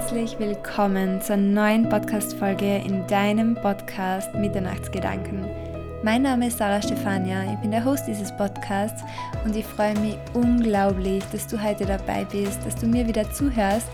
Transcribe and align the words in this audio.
herzlich 0.00 0.38
willkommen 0.38 1.20
zur 1.20 1.36
neuen 1.36 1.86
Podcast-Folge 1.86 2.78
in 2.78 3.06
deinem 3.06 3.54
Podcast 3.54 4.34
Mitternachtsgedanken. 4.34 5.44
Mein 6.02 6.22
Name 6.22 6.46
ist 6.46 6.56
Sarah 6.56 6.80
Stefania, 6.80 7.44
ich 7.52 7.58
bin 7.58 7.70
der 7.70 7.84
Host 7.84 8.06
dieses 8.06 8.34
Podcasts 8.34 9.02
und 9.44 9.54
ich 9.54 9.66
freue 9.66 9.92
mich 9.98 10.16
unglaublich, 10.32 11.22
dass 11.32 11.46
du 11.46 11.62
heute 11.62 11.84
dabei 11.84 12.24
bist, 12.24 12.64
dass 12.64 12.76
du 12.76 12.86
mir 12.86 13.06
wieder 13.06 13.30
zuhörst 13.30 13.88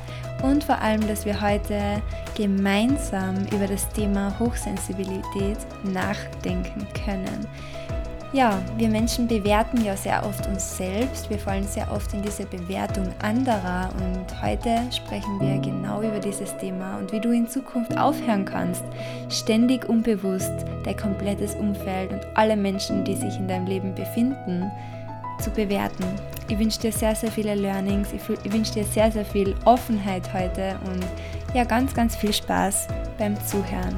und 0.44 0.62
vor 0.62 0.80
allem, 0.80 1.04
dass 1.08 1.26
wir 1.26 1.40
heute 1.40 2.00
gemeinsam 2.36 3.34
über 3.52 3.66
das 3.66 3.88
Thema 3.88 4.32
Hochsensibilität 4.38 5.58
nachdenken 5.82 6.86
können. 7.04 7.48
Ja, 8.32 8.60
wir 8.76 8.88
Menschen 8.88 9.28
bewerten 9.28 9.84
ja 9.84 9.96
sehr 9.96 10.26
oft 10.26 10.46
uns 10.48 10.76
selbst. 10.76 11.30
Wir 11.30 11.38
fallen 11.38 11.64
sehr 11.64 11.90
oft 11.92 12.12
in 12.12 12.22
diese 12.22 12.44
Bewertung 12.44 13.08
anderer. 13.22 13.88
Und 13.96 14.42
heute 14.42 14.80
sprechen 14.90 15.40
wir 15.40 15.58
genau 15.58 16.02
über 16.02 16.18
dieses 16.18 16.56
Thema 16.58 16.98
und 16.98 17.12
wie 17.12 17.20
du 17.20 17.30
in 17.30 17.48
Zukunft 17.48 17.96
aufhören 17.96 18.44
kannst, 18.44 18.82
ständig 19.28 19.88
unbewusst 19.88 20.52
dein 20.84 20.96
komplettes 20.96 21.54
Umfeld 21.54 22.12
und 22.12 22.26
alle 22.34 22.56
Menschen, 22.56 23.04
die 23.04 23.14
sich 23.14 23.36
in 23.36 23.46
deinem 23.46 23.66
Leben 23.66 23.94
befinden, 23.94 24.70
zu 25.40 25.50
bewerten. 25.50 26.04
Ich 26.48 26.58
wünsche 26.58 26.80
dir 26.80 26.92
sehr, 26.92 27.14
sehr 27.14 27.30
viele 27.30 27.54
Learnings. 27.54 28.08
Ich 28.12 28.52
wünsche 28.52 28.74
dir 28.74 28.84
sehr, 28.84 29.10
sehr 29.12 29.24
viel 29.24 29.54
Offenheit 29.64 30.32
heute 30.34 30.76
und 30.86 31.04
ja, 31.54 31.64
ganz, 31.64 31.94
ganz 31.94 32.16
viel 32.16 32.32
Spaß 32.32 32.88
beim 33.18 33.36
Zuhören. 33.46 33.96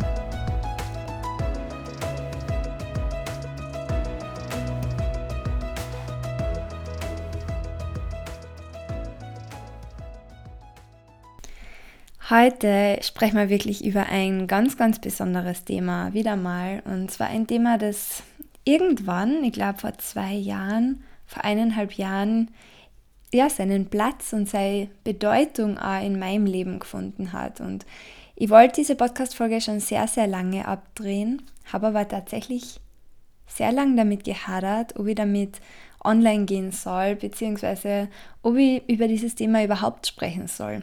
Heute 12.31 12.99
sprechen 13.01 13.39
wir 13.39 13.49
wirklich 13.49 13.83
über 13.83 14.05
ein 14.05 14.47
ganz, 14.49 14.77
ganz 14.77 14.99
besonderes 14.99 15.65
Thema, 15.65 16.13
wieder 16.13 16.37
mal. 16.37 16.83
Und 16.85 17.11
zwar 17.11 17.29
ein 17.29 17.47
Thema, 17.47 17.79
das 17.79 18.23
irgendwann, 18.65 19.43
ich 19.45 19.53
glaube 19.53 19.79
vor 19.79 19.97
zwei 19.97 20.35
Jahren, 20.35 21.03
vor 21.25 21.43
eineinhalb 21.45 21.95
Jahren, 21.95 22.51
ja, 23.33 23.49
seinen 23.49 23.87
Platz 23.89 24.35
und 24.35 24.47
seine 24.47 24.91
Bedeutung 25.05 25.79
auch 25.79 26.05
in 26.05 26.19
meinem 26.19 26.45
Leben 26.45 26.81
gefunden 26.81 27.33
hat. 27.33 27.63
Und 27.63 27.87
ich 28.37 28.51
wollte 28.51 28.75
diese 28.83 28.95
Podcast-Folge 28.95 29.63
schon 29.63 29.81
sehr, 29.81 30.07
sehr 30.07 30.27
lange 30.27 30.69
abdrehen, 30.69 31.41
habe 31.73 31.87
aber 31.87 32.07
tatsächlich 32.07 32.79
sehr 33.47 33.73
lange 33.73 33.97
damit 33.97 34.25
gehadert, 34.25 34.97
ob 34.99 35.07
ich 35.07 35.15
damit 35.15 35.63
online 36.05 36.45
gehen 36.45 36.73
soll, 36.73 37.17
beziehungsweise 37.17 38.11
ob 38.43 38.57
ich 38.57 38.87
über 38.87 39.09
dieses 39.09 39.35
Thema 39.35 39.65
überhaupt 39.65 40.07
sprechen 40.07 40.47
soll. 40.47 40.83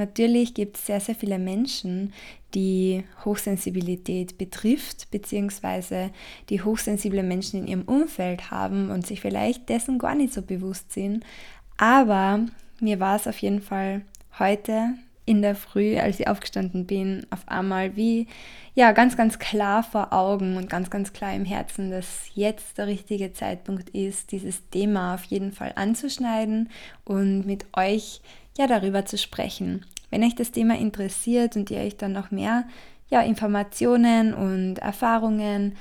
Natürlich 0.00 0.54
gibt 0.54 0.78
es 0.78 0.86
sehr, 0.86 0.98
sehr 0.98 1.14
viele 1.14 1.38
Menschen, 1.38 2.14
die 2.54 3.04
Hochsensibilität 3.22 4.38
betrifft, 4.38 5.10
beziehungsweise 5.10 6.10
die 6.48 6.62
hochsensible 6.62 7.22
Menschen 7.22 7.60
in 7.60 7.66
ihrem 7.68 7.82
Umfeld 7.82 8.50
haben 8.50 8.90
und 8.90 9.06
sich 9.06 9.20
vielleicht 9.20 9.68
dessen 9.68 9.98
gar 9.98 10.14
nicht 10.14 10.32
so 10.32 10.40
bewusst 10.40 10.90
sind. 10.92 11.22
Aber 11.76 12.46
mir 12.80 12.98
war 12.98 13.16
es 13.16 13.26
auf 13.26 13.36
jeden 13.40 13.60
Fall 13.60 14.00
heute 14.38 14.94
in 15.26 15.42
der 15.42 15.54
Früh, 15.54 15.98
als 15.98 16.18
ich 16.18 16.28
aufgestanden 16.28 16.86
bin, 16.86 17.26
auf 17.28 17.46
einmal 17.46 17.94
wie, 17.94 18.26
ja, 18.74 18.92
ganz, 18.92 19.18
ganz 19.18 19.38
klar 19.38 19.82
vor 19.82 20.14
Augen 20.14 20.56
und 20.56 20.70
ganz, 20.70 20.88
ganz 20.88 21.12
klar 21.12 21.34
im 21.34 21.44
Herzen, 21.44 21.90
dass 21.90 22.30
jetzt 22.34 22.78
der 22.78 22.86
richtige 22.86 23.34
Zeitpunkt 23.34 23.90
ist, 23.90 24.32
dieses 24.32 24.66
Thema 24.70 25.14
auf 25.14 25.24
jeden 25.24 25.52
Fall 25.52 25.74
anzuschneiden 25.76 26.70
und 27.04 27.44
mit 27.44 27.66
euch 27.76 28.22
ja 28.58 28.66
darüber 28.66 29.04
zu 29.06 29.18
sprechen. 29.18 29.84
Wenn 30.10 30.24
euch 30.24 30.34
das 30.34 30.50
Thema 30.50 30.78
interessiert 30.78 31.56
und 31.56 31.70
ihr 31.70 31.78
euch 31.78 31.96
dann 31.96 32.12
noch 32.12 32.30
mehr 32.30 32.64
ja, 33.08 33.22
Informationen 33.22 34.34
und 34.34 34.78
Erfahrungen 34.78 35.76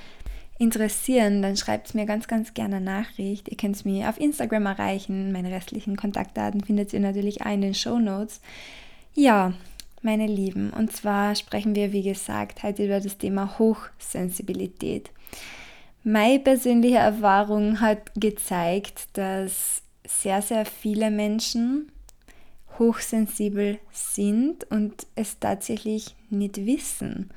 interessieren, 0.57 1.41
dann 1.41 1.55
schreibt 1.55 1.87
es 1.87 1.93
mir 1.93 2.05
ganz, 2.05 2.27
ganz 2.27 2.53
gerne 2.53 2.81
Nachricht. 2.81 3.47
Ihr 3.49 3.57
könnt 3.57 3.75
es 3.75 3.85
mir 3.85 4.09
auf 4.09 4.19
Instagram 4.19 4.65
erreichen. 4.65 5.31
Meine 5.31 5.51
restlichen 5.51 5.95
Kontaktdaten 5.95 6.61
findet 6.61 6.91
ihr 6.93 6.99
natürlich 6.99 7.41
auch 7.41 7.53
in 7.53 7.61
den 7.61 7.73
Show 7.73 7.97
Notes. 7.97 8.41
Ja, 9.13 9.53
meine 10.01 10.27
Lieben, 10.27 10.71
und 10.71 10.91
zwar 10.91 11.35
sprechen 11.35 11.75
wir, 11.75 11.91
wie 11.91 12.03
gesagt, 12.03 12.63
heute 12.63 12.85
über 12.85 12.99
das 12.99 13.17
Thema 13.17 13.57
Hochsensibilität. 13.57 15.11
Meine 16.03 16.39
persönliche 16.39 16.97
Erfahrung 16.97 17.81
hat 17.81 18.11
gezeigt, 18.15 19.09
dass 19.13 19.81
sehr, 20.07 20.41
sehr 20.41 20.65
viele 20.65 21.11
Menschen 21.11 21.91
hochsensibel 22.77 23.79
sind 23.91 24.69
und 24.71 25.07
es 25.15 25.39
tatsächlich 25.39 26.15
nicht 26.29 26.65
wissen, 26.65 27.29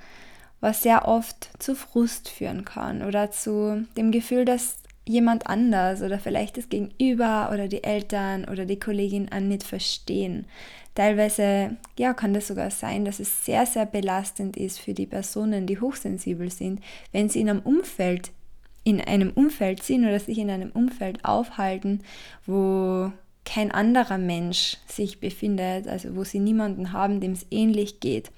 was 0.61 0.83
sehr 0.83 1.09
oft 1.09 1.51
zu 1.59 1.75
Frust 1.75 2.29
führen 2.29 2.65
kann 2.65 3.03
oder 3.03 3.31
zu 3.31 3.87
dem 3.97 4.13
Gefühl, 4.13 4.45
dass 4.45 4.77
jemand 5.05 5.47
anders 5.49 6.03
oder 6.03 6.19
vielleicht 6.19 6.57
das 6.57 6.69
Gegenüber 6.69 7.51
oder 7.53 7.67
die 7.67 7.83
Eltern 7.83 8.45
oder 8.45 8.65
die 8.67 8.79
Kollegin 8.79 9.31
an 9.31 9.49
nicht 9.49 9.65
verstehen. 9.65 10.47
Teilweise 10.95 11.77
ja, 11.99 12.13
kann 12.13 12.35
das 12.35 12.49
sogar 12.49 12.71
sein, 12.71 13.05
dass 13.05 13.19
es 13.19 13.45
sehr, 13.45 13.67
sehr 13.67 13.87
belastend 13.87 14.57
ist 14.57 14.79
für 14.79 14.95
die 14.95 15.07
Personen, 15.07 15.67
die 15.67 15.81
hochsensibel 15.81 16.51
sind, 16.51 16.81
wenn 17.11 17.29
sie 17.29 17.41
in 17.41 17.51
einem 17.51 17.63
Umfeld, 17.63 18.31
in 18.85 19.01
einem 19.01 19.31
Umfeld 19.31 19.83
sind 19.83 20.05
oder 20.05 20.21
sich 20.21 20.39
in 20.39 20.51
einem 20.51 20.71
Umfeld 20.71 21.25
aufhalten, 21.25 22.03
wo 22.47 23.11
kein 23.45 23.71
anderer 23.71 24.19
Mensch 24.19 24.77
sich 24.87 25.21
befindet, 25.21 25.89
also 25.89 26.15
wo 26.17 26.25
sie 26.25 26.39
niemanden 26.39 26.93
haben, 26.93 27.21
dem 27.21 27.33
es 27.33 27.47
ähnlich 27.51 28.01
geht. 28.01 28.31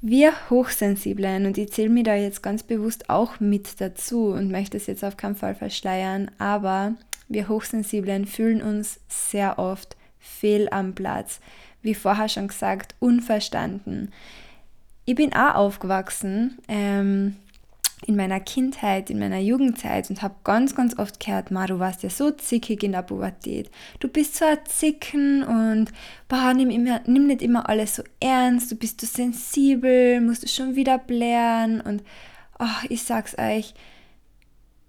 Wir 0.00 0.32
Hochsensiblen, 0.50 1.46
und 1.46 1.58
ich 1.58 1.72
zähle 1.72 1.88
mir 1.88 2.02
da 2.02 2.14
jetzt 2.16 2.42
ganz 2.42 2.64
bewusst 2.64 3.08
auch 3.08 3.38
mit 3.38 3.80
dazu 3.80 4.26
und 4.26 4.50
möchte 4.50 4.76
es 4.76 4.86
jetzt 4.86 5.04
auf 5.04 5.16
keinen 5.16 5.36
Fall 5.36 5.54
verschleiern, 5.54 6.30
aber 6.38 6.94
wir 7.28 7.48
Hochsensiblen 7.48 8.26
fühlen 8.26 8.62
uns 8.62 8.98
sehr 9.08 9.58
oft 9.58 9.96
fehl 10.18 10.68
am 10.70 10.94
Platz. 10.94 11.40
Wie 11.82 11.94
vorher 11.94 12.28
schon 12.28 12.48
gesagt, 12.48 12.94
unverstanden. 12.98 14.12
Ich 15.04 15.14
bin 15.14 15.32
auch 15.34 15.54
aufgewachsen 15.54 16.58
ähm, 16.68 17.36
in 18.06 18.16
meiner 18.16 18.40
Kindheit, 18.40 19.10
in 19.10 19.18
meiner 19.18 19.38
Jugendzeit 19.38 20.10
und 20.10 20.22
habe 20.22 20.34
ganz, 20.44 20.74
ganz 20.74 20.98
oft 20.98 21.20
gehört, 21.20 21.50
Ma, 21.50 21.66
du 21.66 21.78
warst 21.78 22.02
ja 22.02 22.10
so 22.10 22.30
zickig 22.30 22.82
in 22.82 22.92
der 22.92 23.02
Pubertät. 23.02 23.70
Du 24.00 24.08
bist 24.08 24.36
so 24.36 24.44
ein 24.44 24.58
Zicken 24.64 25.42
und 25.42 25.92
boah, 26.28 26.52
nimm, 26.54 26.70
immer, 26.70 27.00
nimm 27.06 27.26
nicht 27.26 27.42
immer 27.42 27.68
alles 27.68 27.96
so 27.96 28.02
ernst, 28.20 28.70
du 28.70 28.76
bist 28.76 29.00
so 29.00 29.06
sensibel, 29.06 30.20
musst 30.20 30.42
du 30.42 30.48
schon 30.48 30.74
wieder 30.74 30.98
blären 30.98 31.80
und 31.80 32.02
oh, 32.58 32.86
ich 32.88 33.02
sag's 33.02 33.36
euch, 33.38 33.74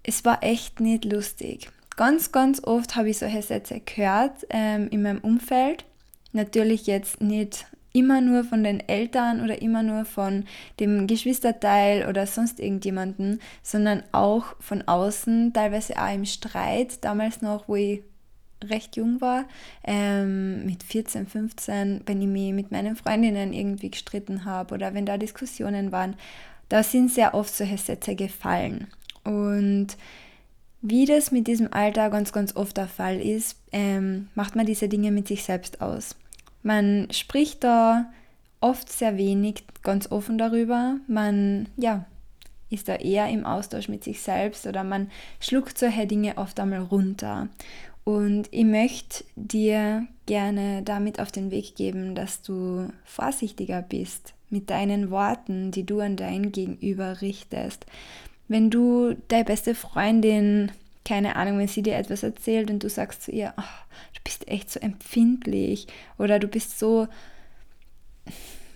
es 0.02 0.24
war 0.24 0.42
echt 0.42 0.80
nicht 0.80 1.04
lustig. 1.04 1.70
Ganz, 1.96 2.32
ganz 2.32 2.62
oft 2.64 2.96
habe 2.96 3.10
ich 3.10 3.18
solche 3.18 3.42
Sätze 3.42 3.80
gehört 3.80 4.46
ähm, 4.50 4.88
in 4.90 5.02
meinem 5.02 5.20
Umfeld. 5.20 5.84
Natürlich 6.32 6.86
jetzt 6.86 7.20
nicht 7.20 7.66
immer 7.94 8.20
nur 8.20 8.44
von 8.44 8.64
den 8.64 8.80
Eltern 8.80 9.40
oder 9.40 9.62
immer 9.62 9.82
nur 9.82 10.04
von 10.04 10.44
dem 10.80 11.06
Geschwisterteil 11.06 12.06
oder 12.08 12.26
sonst 12.26 12.60
irgendjemanden, 12.60 13.40
sondern 13.62 14.02
auch 14.12 14.56
von 14.60 14.82
außen, 14.82 15.52
teilweise 15.54 15.96
auch 15.96 16.12
im 16.12 16.24
Streit, 16.26 17.04
damals 17.04 17.40
noch, 17.40 17.68
wo 17.68 17.76
ich 17.76 18.02
recht 18.68 18.96
jung 18.96 19.20
war, 19.20 19.44
ähm, 19.84 20.66
mit 20.66 20.82
14, 20.82 21.26
15, 21.26 22.02
wenn 22.06 22.20
ich 22.20 22.28
mich 22.28 22.52
mit 22.52 22.72
meinen 22.72 22.96
Freundinnen 22.96 23.52
irgendwie 23.52 23.90
gestritten 23.90 24.44
habe 24.44 24.74
oder 24.74 24.92
wenn 24.92 25.06
da 25.06 25.16
Diskussionen 25.16 25.92
waren, 25.92 26.16
da 26.68 26.82
sind 26.82 27.12
sehr 27.12 27.34
oft 27.34 27.54
solche 27.54 27.78
Sätze 27.78 28.16
gefallen. 28.16 28.88
Und 29.22 29.96
wie 30.82 31.06
das 31.06 31.30
mit 31.30 31.46
diesem 31.46 31.72
Alter 31.72 32.10
ganz, 32.10 32.32
ganz 32.32 32.56
oft 32.56 32.76
der 32.76 32.88
Fall 32.88 33.20
ist, 33.20 33.56
ähm, 33.72 34.28
macht 34.34 34.56
man 34.56 34.66
diese 34.66 34.88
Dinge 34.88 35.12
mit 35.12 35.28
sich 35.28 35.44
selbst 35.44 35.80
aus. 35.80 36.16
Man 36.64 37.08
spricht 37.12 37.62
da 37.62 38.10
oft 38.60 38.90
sehr 38.90 39.16
wenig 39.18 39.64
ganz 39.82 40.10
offen 40.10 40.38
darüber. 40.38 40.96
Man, 41.06 41.68
ja, 41.76 42.06
ist 42.70 42.88
da 42.88 42.96
eher 42.96 43.28
im 43.28 43.44
Austausch 43.44 43.88
mit 43.88 44.02
sich 44.02 44.20
selbst 44.20 44.66
oder 44.66 44.82
man 44.82 45.10
schluckt 45.38 45.78
solche 45.78 46.06
Dinge 46.06 46.38
oft 46.38 46.58
einmal 46.58 46.80
runter. 46.80 47.48
Und 48.02 48.48
ich 48.50 48.64
möchte 48.64 49.24
dir 49.36 50.06
gerne 50.26 50.82
damit 50.82 51.20
auf 51.20 51.30
den 51.30 51.50
Weg 51.50 51.76
geben, 51.76 52.14
dass 52.14 52.40
du 52.40 52.88
vorsichtiger 53.04 53.82
bist 53.82 54.32
mit 54.48 54.70
deinen 54.70 55.10
Worten, 55.10 55.70
die 55.70 55.84
du 55.84 56.00
an 56.00 56.16
dein 56.16 56.50
Gegenüber 56.50 57.20
richtest. 57.20 57.84
Wenn 58.48 58.70
du 58.70 59.14
deine 59.28 59.44
beste 59.44 59.74
Freundin 59.74 60.72
keine 61.04 61.36
Ahnung, 61.36 61.58
wenn 61.58 61.68
sie 61.68 61.82
dir 61.82 61.96
etwas 61.96 62.22
erzählt 62.22 62.70
und 62.70 62.82
du 62.82 62.88
sagst 62.88 63.22
zu 63.22 63.30
ihr, 63.30 63.52
oh, 63.56 63.62
du 64.14 64.20
bist 64.24 64.48
echt 64.48 64.70
so 64.70 64.80
empfindlich 64.80 65.86
oder 66.18 66.38
du 66.38 66.48
bist 66.48 66.78
so, 66.78 67.08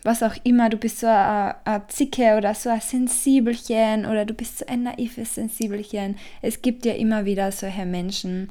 was 0.02 0.22
auch 0.22 0.34
immer, 0.44 0.68
du 0.68 0.76
bist 0.76 1.00
so 1.00 1.06
ein, 1.06 1.54
ein 1.64 1.82
Zicke 1.88 2.36
oder 2.36 2.54
so 2.54 2.68
ein 2.68 2.80
Sensibelchen 2.80 4.04
oder 4.06 4.24
du 4.24 4.34
bist 4.34 4.58
so 4.58 4.66
ein 4.66 4.82
naives 4.82 5.34
Sensibelchen. 5.34 6.16
Es 6.42 6.60
gibt 6.60 6.84
ja 6.84 6.94
immer 6.94 7.24
wieder 7.24 7.50
solche 7.50 7.86
Menschen, 7.86 8.50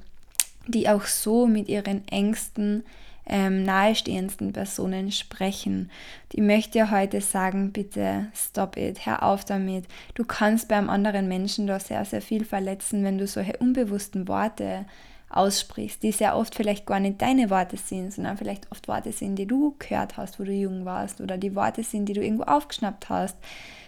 die 0.68 0.90
auch 0.90 1.06
so 1.06 1.46
mit 1.48 1.70
ihren 1.70 2.08
Ängsten 2.08 2.84
ähm, 3.28 3.64
nahestehendsten 3.64 4.54
Personen 4.54 5.12
sprechen. 5.12 5.92
Ich 6.32 6.42
möchte 6.42 6.92
heute 6.92 7.22
sagen, 7.22 7.72
bitte 7.72 8.28
stop 8.34 8.78
it, 8.78 9.06
hör 9.06 9.24
auf 9.24 9.46
damit. 9.46 9.86
Du 10.16 10.24
kannst 10.24 10.68
beim 10.68 10.90
anderen 10.90 11.28
Menschen 11.28 11.68
da 11.68 11.80
sehr, 11.80 12.06
sehr 12.06 12.22
viel 12.22 12.46
verletzen, 12.46 13.04
wenn 13.04 13.18
du 13.18 13.28
solche 13.28 13.58
unbewussten 13.58 14.28
Worte 14.28 14.86
aussprichst, 15.30 16.04
die 16.04 16.14
sehr 16.14 16.38
oft 16.38 16.56
vielleicht 16.56 16.86
gar 16.86 17.00
nicht 17.00 17.22
deine 17.22 17.50
Worte 17.50 17.76
sind, 17.76 18.14
sondern 18.14 18.38
vielleicht 18.38 18.72
oft 18.72 18.88
Worte 18.88 19.12
sind, 19.12 19.36
die 19.36 19.46
du 19.46 19.76
gehört 19.78 20.16
hast, 20.16 20.40
wo 20.40 20.44
du 20.44 20.54
jung 20.54 20.86
warst 20.86 21.20
oder 21.20 21.38
die 21.38 21.54
Worte 21.54 21.84
sind, 21.84 22.06
die 22.06 22.14
du 22.14 22.24
irgendwo 22.24 22.44
aufgeschnappt 22.44 23.10
hast, 23.10 23.38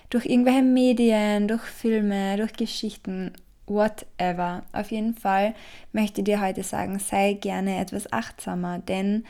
durch 0.10 0.26
irgendwelche 0.26 0.64
Medien, 0.64 1.48
durch 1.48 1.62
Filme, 1.62 2.36
durch 2.36 2.54
Geschichten 2.54 3.34
whatever. 3.70 4.64
Auf 4.74 4.92
jeden 4.92 5.16
Fall 5.16 5.54
möchte 5.94 6.22
ich 6.22 6.26
dir 6.26 6.42
heute 6.42 6.64
sagen, 6.64 7.00
sei 7.00 7.34
gerne 7.34 7.80
etwas 7.80 8.12
achtsamer, 8.12 8.80
denn 8.80 9.26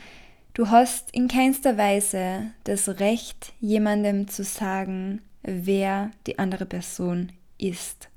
du 0.54 0.68
hast 0.68 1.14
in 1.14 1.28
keinster 1.28 1.76
Weise 1.76 2.52
das 2.64 3.00
Recht, 3.00 3.52
jemandem 3.60 4.28
zu 4.28 4.44
sagen, 4.44 5.22
wer 5.42 6.10
die 6.26 6.38
andere 6.38 6.66
Person 6.66 7.30
ist. 7.58 8.08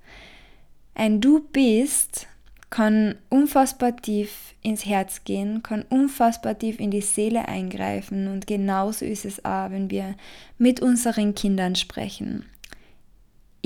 Ein 0.95 1.21
Du 1.21 1.41
bist 1.51 2.27
kann 2.73 3.13
unfassbar 3.29 3.95
tief 3.95 4.55
ins 4.63 4.83
Herz 4.83 5.25
gehen, 5.25 5.61
kann 5.61 5.83
unfassbar 5.89 6.57
tief 6.57 6.79
in 6.79 6.89
die 6.89 7.01
Seele 7.01 7.47
eingreifen 7.47 8.27
und 8.27 8.47
genauso 8.47 9.05
ist 9.05 9.25
es 9.25 9.45
auch, 9.45 9.69
wenn 9.69 9.91
wir 9.91 10.15
mit 10.57 10.81
unseren 10.81 11.35
Kindern 11.35 11.75
sprechen. 11.75 12.45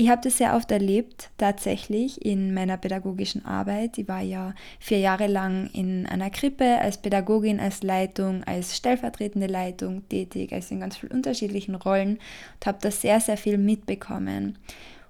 Ich 0.00 0.10
habe 0.10 0.20
das 0.22 0.38
sehr 0.38 0.54
oft 0.54 0.70
erlebt, 0.70 1.30
tatsächlich 1.38 2.24
in 2.24 2.54
meiner 2.54 2.76
pädagogischen 2.76 3.44
Arbeit. 3.44 3.98
Ich 3.98 4.06
war 4.06 4.20
ja 4.20 4.54
vier 4.78 5.00
Jahre 5.00 5.26
lang 5.26 5.70
in 5.72 6.06
einer 6.06 6.30
Krippe 6.30 6.78
als 6.78 6.98
Pädagogin, 6.98 7.58
als 7.58 7.82
Leitung, 7.82 8.44
als 8.44 8.76
stellvertretende 8.76 9.48
Leitung 9.48 10.08
tätig, 10.08 10.52
also 10.52 10.72
in 10.72 10.80
ganz 10.82 10.98
vielen 10.98 11.10
unterschiedlichen 11.10 11.74
Rollen 11.74 12.10
und 12.10 12.66
habe 12.66 12.78
da 12.80 12.92
sehr, 12.92 13.18
sehr 13.18 13.36
viel 13.36 13.58
mitbekommen. 13.58 14.56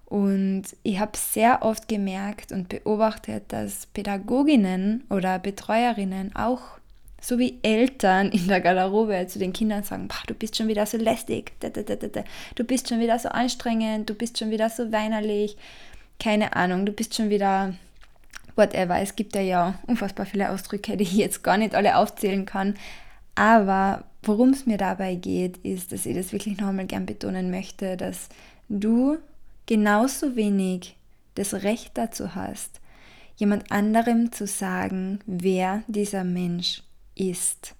Und 0.06 0.64
ich 0.84 0.98
habe 0.98 1.18
sehr 1.18 1.62
oft 1.62 1.86
gemerkt 1.86 2.50
und 2.50 2.70
beobachtet, 2.70 3.44
dass 3.48 3.84
Pädagoginnen 3.88 5.04
oder 5.10 5.38
Betreuerinnen 5.38 6.34
auch 6.34 6.62
so 7.20 7.38
wie 7.38 7.58
Eltern 7.62 8.30
in 8.30 8.48
der 8.48 8.60
Garderobe 8.60 9.26
zu 9.28 9.38
den 9.38 9.52
Kindern 9.52 9.82
sagen, 9.82 10.08
du 10.26 10.34
bist 10.34 10.56
schon 10.56 10.68
wieder 10.68 10.86
so 10.86 10.98
lästig, 10.98 11.52
du 12.54 12.64
bist 12.64 12.88
schon 12.88 13.00
wieder 13.00 13.18
so 13.18 13.28
anstrengend, 13.28 14.08
du 14.08 14.14
bist 14.14 14.38
schon 14.38 14.50
wieder 14.50 14.70
so 14.70 14.92
weinerlich, 14.92 15.56
keine 16.20 16.54
Ahnung, 16.54 16.86
du 16.86 16.92
bist 16.92 17.14
schon 17.14 17.30
wieder 17.30 17.74
whatever. 18.56 19.00
Es 19.00 19.16
gibt 19.16 19.34
ja, 19.34 19.40
ja 19.40 19.74
unfassbar 19.86 20.26
viele 20.26 20.50
Ausdrücke, 20.50 20.96
die 20.96 21.04
ich 21.04 21.14
jetzt 21.14 21.42
gar 21.42 21.56
nicht 21.56 21.74
alle 21.74 21.96
aufzählen 21.96 22.44
kann. 22.44 22.74
Aber 23.34 24.04
worum 24.22 24.50
es 24.50 24.66
mir 24.66 24.78
dabei 24.78 25.14
geht, 25.14 25.58
ist, 25.58 25.92
dass 25.92 26.06
ich 26.06 26.16
das 26.16 26.32
wirklich 26.32 26.58
noch 26.58 26.68
einmal 26.68 26.86
gern 26.86 27.06
betonen 27.06 27.50
möchte, 27.50 27.96
dass 27.96 28.28
du 28.68 29.18
genauso 29.66 30.34
wenig 30.36 30.96
das 31.36 31.54
Recht 31.54 31.92
dazu 31.94 32.34
hast, 32.34 32.80
jemand 33.36 33.70
anderem 33.70 34.32
zu 34.32 34.46
sagen, 34.46 35.20
wer 35.26 35.82
dieser 35.86 36.24
Mensch 36.24 36.82
ist. 37.18 37.74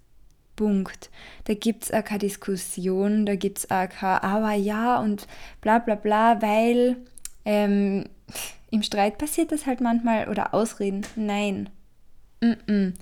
Punkt. 0.56 1.10
Da 1.44 1.54
gibt 1.54 1.84
es 1.84 1.92
auch 1.92 2.04
keine 2.04 2.18
Diskussion, 2.18 3.26
da 3.26 3.36
gibt 3.36 3.58
es 3.58 3.70
auch 3.70 3.88
kein 3.88 4.18
Aber 4.22 4.54
ja 4.54 4.98
und 4.98 5.28
bla 5.60 5.78
bla 5.78 5.94
bla, 5.94 6.42
weil 6.42 6.96
ähm, 7.44 8.06
im 8.70 8.82
Streit 8.82 9.18
passiert 9.18 9.52
das 9.52 9.66
halt 9.66 9.80
manchmal 9.80 10.28
oder 10.28 10.54
Ausreden. 10.54 11.06
Nein. 11.16 11.70
Mm 12.40 12.52
-mm. 12.66 12.94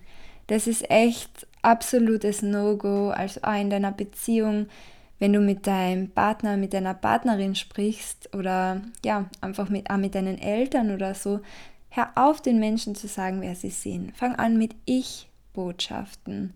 Das 0.49 0.67
ist 0.67 0.91
echt 0.91 1.47
absolutes 1.62 2.43
No-Go. 2.43 3.11
Also 3.11 3.41
auch 3.43 3.61
in 3.61 3.71
deiner 3.71 3.93
Beziehung, 3.93 4.67
wenn 5.19 5.33
du 5.33 5.41
mit 5.41 5.67
deinem 5.67 6.11
Partner, 6.11 6.56
mit 6.56 6.75
deiner 6.75 6.94
Partnerin 6.94 7.55
sprichst 7.55 8.35
oder 8.35 8.83
ja, 9.05 9.29
einfach 9.41 9.71
mit, 9.71 9.91
auch 9.91 9.97
mit 9.97 10.15
deinen 10.15 10.38
Eltern 10.38 10.91
oder 10.91 11.15
so, 11.15 11.41
hör 11.88 12.11
auf, 12.15 12.43
den 12.43 12.61
Menschen 12.61 12.94
zu 12.94 13.09
sagen, 13.09 13.41
wer 13.41 13.55
sie 13.55 13.71
sind. 13.71 14.15
Fang 14.17 14.37
an 14.37 14.59
mit 14.59 14.77
Ich 14.85 15.29
Botschaften. 15.56 16.53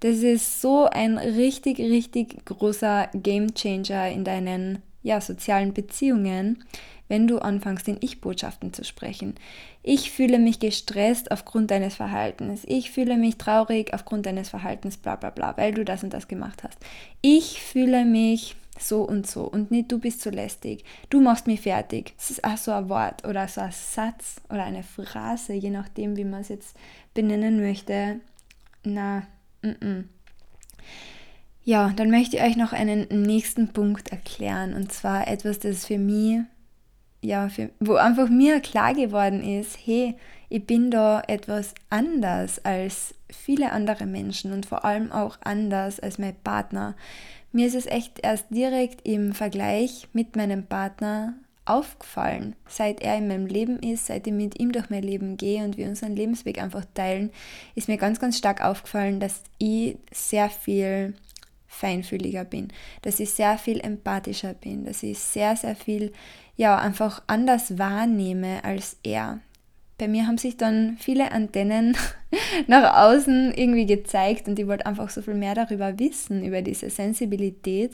Das 0.00 0.18
ist 0.18 0.60
so 0.60 0.84
ein 0.84 1.18
richtig, 1.18 1.78
richtig 1.78 2.44
großer 2.44 3.08
Game 3.14 3.52
Changer 3.54 4.10
in 4.10 4.22
deinen 4.24 4.82
ja, 5.02 5.20
sozialen 5.20 5.74
Beziehungen, 5.74 6.64
wenn 7.08 7.26
du 7.26 7.38
anfängst, 7.38 7.88
in 7.88 7.98
Ich-Botschaften 8.00 8.72
zu 8.72 8.84
sprechen. 8.84 9.34
Ich 9.82 10.10
fühle 10.10 10.38
mich 10.38 10.60
gestresst 10.60 11.30
aufgrund 11.32 11.70
deines 11.70 11.96
Verhaltens. 11.96 12.62
Ich 12.64 12.92
fühle 12.92 13.16
mich 13.16 13.36
traurig 13.36 13.92
aufgrund 13.92 14.26
deines 14.26 14.48
Verhaltens, 14.48 14.96
bla 14.96 15.16
bla 15.16 15.30
bla, 15.30 15.56
weil 15.56 15.74
du 15.74 15.84
das 15.84 16.04
und 16.04 16.14
das 16.14 16.28
gemacht 16.28 16.62
hast. 16.62 16.78
Ich 17.20 17.60
fühle 17.60 18.04
mich 18.04 18.56
so 18.78 19.02
und 19.02 19.26
so 19.26 19.42
und 19.44 19.70
nicht 19.70 19.90
du 19.90 19.98
bist 19.98 20.22
so 20.22 20.30
lästig. 20.30 20.84
Du 21.10 21.20
machst 21.20 21.46
mich 21.46 21.60
fertig. 21.60 22.14
Das 22.16 22.30
ist 22.30 22.44
auch 22.44 22.56
so 22.56 22.70
ein 22.70 22.88
Wort 22.88 23.26
oder 23.26 23.48
so 23.48 23.60
ein 23.60 23.72
Satz 23.72 24.36
oder 24.48 24.64
eine 24.64 24.82
Phrase, 24.82 25.54
je 25.54 25.70
nachdem, 25.70 26.16
wie 26.16 26.24
man 26.24 26.40
es 26.42 26.48
jetzt 26.48 26.76
benennen 27.14 27.60
möchte 27.60 28.20
na, 28.86 29.26
mm 29.62 29.70
-mm. 29.80 30.04
Ja, 31.66 31.92
dann 31.96 32.10
möchte 32.10 32.36
ich 32.36 32.42
euch 32.42 32.56
noch 32.56 32.74
einen 32.74 33.06
nächsten 33.08 33.68
Punkt 33.68 34.10
erklären 34.10 34.74
und 34.74 34.92
zwar 34.92 35.26
etwas, 35.28 35.58
das 35.58 35.86
für 35.86 35.98
mich, 35.98 36.40
ja, 37.22 37.48
für, 37.48 37.70
wo 37.80 37.94
einfach 37.94 38.28
mir 38.28 38.60
klar 38.60 38.92
geworden 38.92 39.42
ist, 39.42 39.78
hey, 39.82 40.14
ich 40.50 40.66
bin 40.66 40.90
da 40.90 41.22
etwas 41.26 41.74
anders 41.88 42.62
als 42.66 43.14
viele 43.30 43.72
andere 43.72 44.04
Menschen 44.04 44.52
und 44.52 44.66
vor 44.66 44.84
allem 44.84 45.10
auch 45.10 45.38
anders 45.42 46.00
als 46.00 46.18
mein 46.18 46.36
Partner. 46.44 46.94
Mir 47.50 47.66
ist 47.66 47.74
es 47.74 47.86
echt 47.86 48.20
erst 48.22 48.50
direkt 48.50 49.08
im 49.08 49.32
Vergleich 49.32 50.08
mit 50.12 50.36
meinem 50.36 50.66
Partner 50.66 51.34
aufgefallen, 51.66 52.56
seit 52.68 53.00
er 53.00 53.16
in 53.16 53.28
meinem 53.28 53.46
Leben 53.46 53.78
ist, 53.78 54.06
seit 54.06 54.26
ich 54.26 54.32
mit 54.32 54.60
ihm 54.60 54.72
durch 54.72 54.90
mein 54.90 55.02
Leben 55.02 55.36
gehe 55.36 55.64
und 55.64 55.76
wir 55.76 55.88
unseren 55.88 56.14
Lebensweg 56.14 56.62
einfach 56.62 56.84
teilen, 56.94 57.30
ist 57.74 57.88
mir 57.88 57.96
ganz, 57.96 58.20
ganz 58.20 58.36
stark 58.36 58.62
aufgefallen, 58.62 59.20
dass 59.20 59.42
ich 59.58 59.96
sehr 60.12 60.50
viel 60.50 61.14
feinfühliger 61.66 62.44
bin, 62.44 62.68
dass 63.02 63.20
ich 63.20 63.30
sehr 63.30 63.58
viel 63.58 63.80
empathischer 63.80 64.54
bin, 64.54 64.84
dass 64.84 65.02
ich 65.02 65.18
sehr, 65.18 65.56
sehr 65.56 65.74
viel, 65.74 66.12
ja, 66.56 66.78
einfach 66.78 67.22
anders 67.26 67.78
wahrnehme 67.78 68.62
als 68.64 68.98
er. 69.02 69.40
Bei 69.96 70.08
mir 70.08 70.26
haben 70.26 70.38
sich 70.38 70.56
dann 70.56 70.96
viele 70.98 71.30
Antennen 71.30 71.96
nach 72.66 72.96
außen 72.96 73.54
irgendwie 73.54 73.86
gezeigt 73.86 74.48
und 74.48 74.58
ich 74.58 74.66
wollte 74.66 74.86
einfach 74.86 75.08
so 75.08 75.22
viel 75.22 75.34
mehr 75.34 75.54
darüber 75.54 75.98
wissen, 75.98 76.44
über 76.44 76.62
diese 76.62 76.90
Sensibilität 76.90 77.92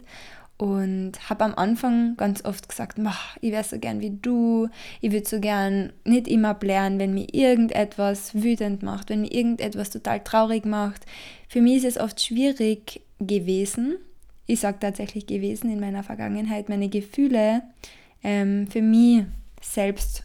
und 0.61 1.13
habe 1.31 1.45
am 1.45 1.55
Anfang 1.55 2.19
ganz 2.19 2.45
oft 2.45 2.69
gesagt, 2.69 2.99
ich 3.41 3.51
wäre 3.51 3.65
so 3.65 3.79
gern 3.79 4.03
wie 4.03 4.11
du, 4.11 4.69
ich 5.01 5.11
würde 5.11 5.27
so 5.27 5.41
gern 5.41 5.91
nicht 6.05 6.29
immer 6.29 6.53
blären, 6.53 6.99
wenn 6.99 7.15
mir 7.15 7.33
irgendetwas 7.33 8.35
wütend 8.35 8.83
macht, 8.83 9.09
wenn 9.09 9.23
mir 9.23 9.33
irgendetwas 9.33 9.89
total 9.89 10.21
traurig 10.21 10.67
macht. 10.67 11.07
Für 11.49 11.63
mich 11.63 11.79
ist 11.79 11.97
es 11.97 11.99
oft 11.99 12.21
schwierig 12.21 13.01
gewesen, 13.19 13.97
ich 14.45 14.61
sage 14.61 14.77
tatsächlich 14.81 15.27
gewesen 15.27 15.73
in 15.73 15.81
meiner 15.81 16.03
Vergangenheit, 16.03 16.69
meine 16.69 16.91
Gefühle 16.91 17.63
ähm, 18.23 18.67
für 18.67 18.83
mich 18.83 19.25
selbst 19.63 20.25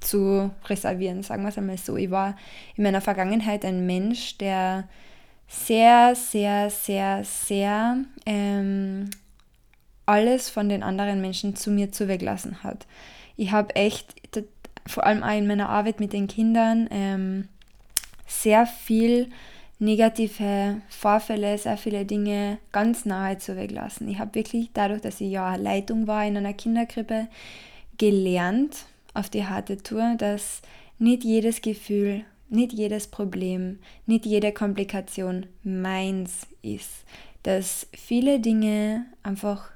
zu 0.00 0.50
reservieren, 0.64 1.22
sagen 1.22 1.42
wir 1.42 1.50
es 1.50 1.58
einmal 1.58 1.76
so. 1.76 1.98
Ich 1.98 2.10
war 2.10 2.36
in 2.74 2.84
meiner 2.84 3.02
Vergangenheit 3.02 3.66
ein 3.66 3.84
Mensch, 3.84 4.38
der 4.38 4.88
sehr, 5.46 6.14
sehr, 6.14 6.70
sehr, 6.70 7.22
sehr 7.24 7.98
ähm, 8.24 9.10
alles 10.08 10.48
von 10.48 10.68
den 10.68 10.82
anderen 10.82 11.20
Menschen 11.20 11.54
zu 11.54 11.70
mir 11.70 11.92
zugelassen 11.92 12.62
hat. 12.62 12.86
Ich 13.36 13.52
habe 13.52 13.76
echt, 13.76 14.14
vor 14.86 15.04
allem 15.04 15.22
auch 15.22 15.36
in 15.36 15.46
meiner 15.46 15.68
Arbeit 15.68 16.00
mit 16.00 16.12
den 16.12 16.26
Kindern, 16.26 16.88
ähm, 16.90 17.48
sehr 18.26 18.66
viel 18.66 19.28
negative 19.78 20.80
Vorfälle, 20.88 21.56
sehr 21.56 21.76
viele 21.76 22.04
Dinge 22.04 22.58
ganz 22.72 23.04
nahe 23.04 23.38
zugelassen. 23.38 24.08
Ich 24.08 24.18
habe 24.18 24.34
wirklich 24.34 24.70
dadurch, 24.74 25.02
dass 25.02 25.20
ich 25.20 25.30
ja 25.30 25.54
Leitung 25.54 26.06
war 26.06 26.26
in 26.26 26.36
einer 26.36 26.52
Kinderkrippe, 26.54 27.28
gelernt 27.96 28.86
auf 29.14 29.28
die 29.28 29.46
harte 29.46 29.76
Tour, 29.76 30.14
dass 30.16 30.62
nicht 30.98 31.22
jedes 31.22 31.60
Gefühl, 31.60 32.24
nicht 32.48 32.72
jedes 32.72 33.06
Problem, 33.06 33.78
nicht 34.06 34.24
jede 34.24 34.52
Komplikation 34.52 35.46
meins 35.62 36.46
ist. 36.62 37.04
Dass 37.42 37.86
viele 37.92 38.40
Dinge 38.40 39.06
einfach 39.22 39.70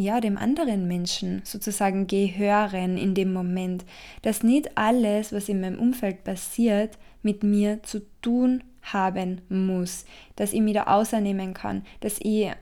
ja, 0.00 0.20
dem 0.20 0.38
anderen 0.38 0.86
Menschen 0.86 1.42
sozusagen 1.44 2.06
gehören 2.06 2.96
in 2.96 3.14
dem 3.14 3.32
Moment, 3.32 3.84
dass 4.22 4.44
nicht 4.44 4.78
alles, 4.78 5.32
was 5.32 5.48
in 5.48 5.60
meinem 5.60 5.78
Umfeld 5.78 6.22
passiert, 6.22 6.96
mit 7.22 7.42
mir 7.42 7.82
zu 7.82 8.02
tun 8.22 8.62
haben 8.82 9.40
muss, 9.48 10.04
dass 10.36 10.52
ich 10.52 10.60
mich 10.60 10.74
da 10.74 10.84
außernehmen 10.84 11.52
kann, 11.52 11.84
dass 12.00 12.18
ich 12.20 12.52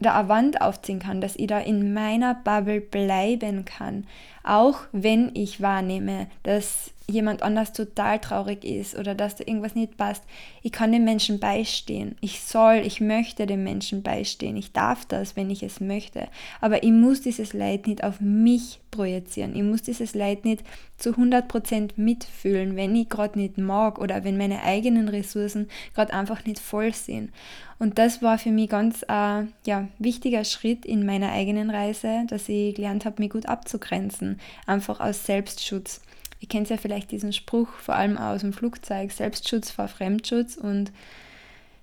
da 0.00 0.18
eine 0.18 0.28
Wand 0.28 0.60
aufziehen 0.60 0.98
kann, 0.98 1.20
dass 1.20 1.36
ich 1.36 1.46
da 1.46 1.60
in 1.60 1.92
meiner 1.92 2.34
Bubble 2.34 2.80
bleiben 2.80 3.64
kann, 3.64 4.06
auch 4.42 4.80
wenn 4.92 5.30
ich 5.34 5.60
wahrnehme, 5.60 6.28
dass 6.42 6.92
jemand 7.10 7.42
anders 7.42 7.72
total 7.72 8.18
traurig 8.20 8.64
ist 8.64 8.96
oder 8.96 9.14
dass 9.14 9.36
da 9.36 9.44
irgendwas 9.46 9.74
nicht 9.74 9.96
passt. 9.96 10.22
Ich 10.62 10.72
kann 10.72 10.92
dem 10.92 11.04
Menschen 11.04 11.40
beistehen. 11.40 12.16
Ich 12.20 12.40
soll, 12.42 12.82
ich 12.84 13.00
möchte 13.00 13.46
dem 13.46 13.64
Menschen 13.64 14.02
beistehen. 14.02 14.56
Ich 14.56 14.72
darf 14.72 15.04
das, 15.04 15.36
wenn 15.36 15.50
ich 15.50 15.62
es 15.62 15.80
möchte. 15.80 16.28
Aber 16.60 16.82
ich 16.82 16.92
muss 16.92 17.20
dieses 17.20 17.52
Leid 17.52 17.86
nicht 17.86 18.04
auf 18.04 18.20
mich 18.20 18.80
projizieren. 18.90 19.54
Ich 19.54 19.62
muss 19.62 19.82
dieses 19.82 20.14
Leid 20.14 20.44
nicht 20.44 20.64
zu 20.96 21.10
100% 21.10 21.92
mitfühlen, 21.96 22.76
wenn 22.76 22.94
ich 22.96 23.08
gerade 23.08 23.38
nicht 23.38 23.58
mag 23.58 23.98
oder 23.98 24.24
wenn 24.24 24.36
meine 24.36 24.62
eigenen 24.62 25.08
Ressourcen 25.08 25.68
gerade 25.94 26.12
einfach 26.12 26.44
nicht 26.44 26.58
voll 26.58 26.92
sind. 26.92 27.30
Und 27.78 27.98
das 27.98 28.20
war 28.20 28.36
für 28.36 28.50
mich 28.50 28.68
ganz 28.68 29.02
äh, 29.08 29.44
ja, 29.64 29.88
wichtiger 29.98 30.44
Schritt 30.44 30.84
in 30.84 31.06
meiner 31.06 31.32
eigenen 31.32 31.70
Reise, 31.70 32.26
dass 32.28 32.46
ich 32.50 32.74
gelernt 32.74 33.06
habe, 33.06 33.22
mich 33.22 33.30
gut 33.30 33.46
abzugrenzen, 33.46 34.29
einfach 34.66 35.00
aus 35.00 35.24
Selbstschutz. 35.24 36.00
Ihr 36.40 36.48
kennt 36.48 36.70
ja 36.70 36.76
vielleicht 36.76 37.10
diesen 37.10 37.32
Spruch, 37.32 37.68
vor 37.68 37.94
allem 37.94 38.16
aus 38.16 38.40
dem 38.40 38.52
Flugzeug, 38.52 39.12
Selbstschutz 39.12 39.70
vor 39.70 39.88
Fremdschutz. 39.88 40.56
Und 40.56 40.92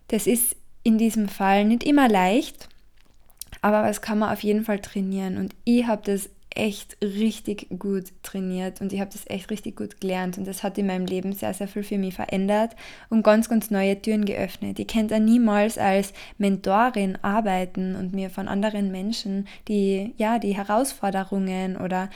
das 0.08 0.28
ist 0.28 0.56
in 0.84 0.98
diesem 0.98 1.28
Fall 1.30 1.66
nicht 1.66 1.84
immer 1.84 2.08
leicht, 2.10 2.70
aber 3.62 3.84
das 3.84 4.02
kann 4.02 4.20
man 4.20 4.32
auf 4.32 4.42
jeden 4.42 4.64
Fall 4.64 4.80
trainieren. 4.80 5.38
Und 5.38 5.54
ich 5.64 5.86
habe 5.86 6.02
das 6.04 6.30
echt 6.58 6.98
richtig 7.02 7.68
gut 7.80 8.06
trainiert 8.24 8.82
und 8.82 8.92
ich 8.92 9.00
habe 9.00 9.12
das 9.12 9.26
echt 9.28 9.50
richtig 9.50 9.76
gut 9.76 10.02
gelernt 10.02 10.38
und 10.38 10.48
das 10.48 10.64
hat 10.64 10.78
in 10.78 10.88
meinem 10.88 11.06
Leben 11.06 11.34
sehr, 11.34 11.54
sehr 11.54 11.68
viel 11.68 11.84
für 11.84 11.98
mich 11.98 12.16
verändert 12.16 12.76
und 13.10 13.24
ganz, 13.24 13.48
ganz 13.48 13.72
neue 13.72 14.02
Türen 14.02 14.26
geöffnet. 14.26 14.80
Ich 14.80 14.88
könnte 14.88 15.20
niemals 15.20 15.78
als 15.78 16.14
Mentorin 16.38 17.18
arbeiten 17.22 17.96
und 17.96 18.14
mir 18.14 18.30
von 18.30 18.48
anderen 18.48 18.92
Menschen 18.92 19.48
die, 19.68 20.14
ja, 20.18 20.40
die 20.40 20.56
Herausforderungen 20.56 21.78
oder 21.78 22.10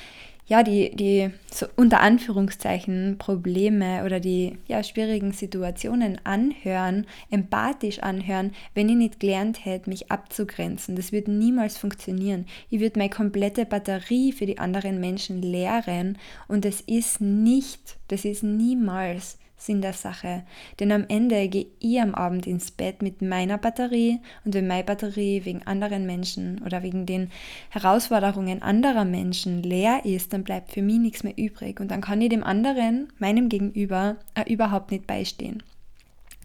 ja, 0.52 0.64
die, 0.64 0.94
die 0.94 1.30
so 1.50 1.66
unter 1.78 2.02
Anführungszeichen 2.02 3.18
Probleme 3.18 4.04
oder 4.04 4.20
die 4.20 4.58
ja, 4.68 4.84
schwierigen 4.84 5.32
Situationen 5.32 6.20
anhören, 6.26 7.08
empathisch 7.30 8.00
anhören, 8.00 8.52
wenn 8.74 8.90
ich 8.90 8.98
nicht 8.98 9.22
gelernt 9.22 9.64
hätte, 9.64 9.90
mich 9.90 10.12
abzugrenzen. 10.12 10.98
Das 10.98 11.14
würde 11.14 11.32
niemals 11.32 11.78
funktionieren. 11.78 12.48
Ich 12.70 12.82
würde 12.82 13.00
meine 13.00 13.10
komplette 13.10 13.66
Batterie 13.66 14.34
für 14.34 14.46
die 14.46 14.60
anderen 14.60 15.00
Menschen 15.00 15.42
leeren 15.42 16.18
und 16.50 16.66
es 16.66 16.82
ist 16.82 17.22
nicht, 17.22 17.96
das 18.10 18.26
ist 18.26 18.44
niemals 18.44 19.38
Sinn 19.62 19.82
der 19.82 19.94
Sache. 19.94 20.44
Denn 20.80 20.92
am 20.92 21.06
Ende 21.08 21.48
gehe 21.48 21.68
ich 21.80 22.02
am 22.02 22.16
Abend 22.16 22.48
ins 22.48 22.72
Bett 22.72 23.02
mit 23.02 23.22
meiner 23.22 23.58
Batterie 23.58 24.20
und 24.44 24.56
wenn 24.56 24.68
meine 24.68 24.84
Batterie 24.84 25.46
wegen 25.46 25.64
anderen 25.64 26.06
Menschen 26.06 26.62
oder 26.66 26.82
wegen 26.82 27.06
den 27.06 27.30
Herausforderungen 27.70 28.62
anderer 28.62 29.06
Menschen 29.06 29.62
leer 29.62 30.02
ist, 30.04 30.34
dann 30.34 30.44
bleibt 30.44 30.72
für 30.72 30.82
mich 30.82 30.98
nichts 30.98 31.24
mehr 31.24 31.38
übrig 31.38 31.80
und 31.80 31.92
dann 31.92 32.02
kann 32.02 32.22
ich 32.22 32.30
dem 32.30 32.44
anderen, 32.44 33.14
meinem 33.20 33.50
Gegenüber, 33.50 34.18
äh, 34.34 34.52
überhaupt 34.52 34.92
nicht 34.92 35.06
beistehen. 35.06 35.62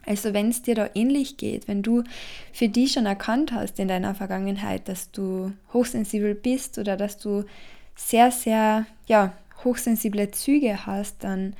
Also 0.05 0.35
wenn 0.35 0.51
es 0.51 0.63
dir 0.63 0.75
da 0.75 0.89
ähnlich 0.95 1.37
geht, 1.37 1.67
wenn 1.67 1.83
du 1.83 2.05
für 2.53 2.69
dich 2.69 2.93
schon 2.93 3.07
erkannt 3.07 3.53
hast 3.53 3.81
in 3.81 3.89
deiner 3.89 4.15
Vergangenheit, 4.15 4.89
dass 4.89 5.11
du 5.11 5.53
hochsensibel 5.73 6.35
bist 6.35 6.79
oder 6.79 6.97
dass 6.97 7.19
du 7.19 7.45
sehr, 7.97 8.31
sehr, 8.31 8.87
ja, 9.07 9.33
hochsensible 9.65 10.31
Züge 10.31 10.87
hast, 10.87 11.25
dann 11.25 11.55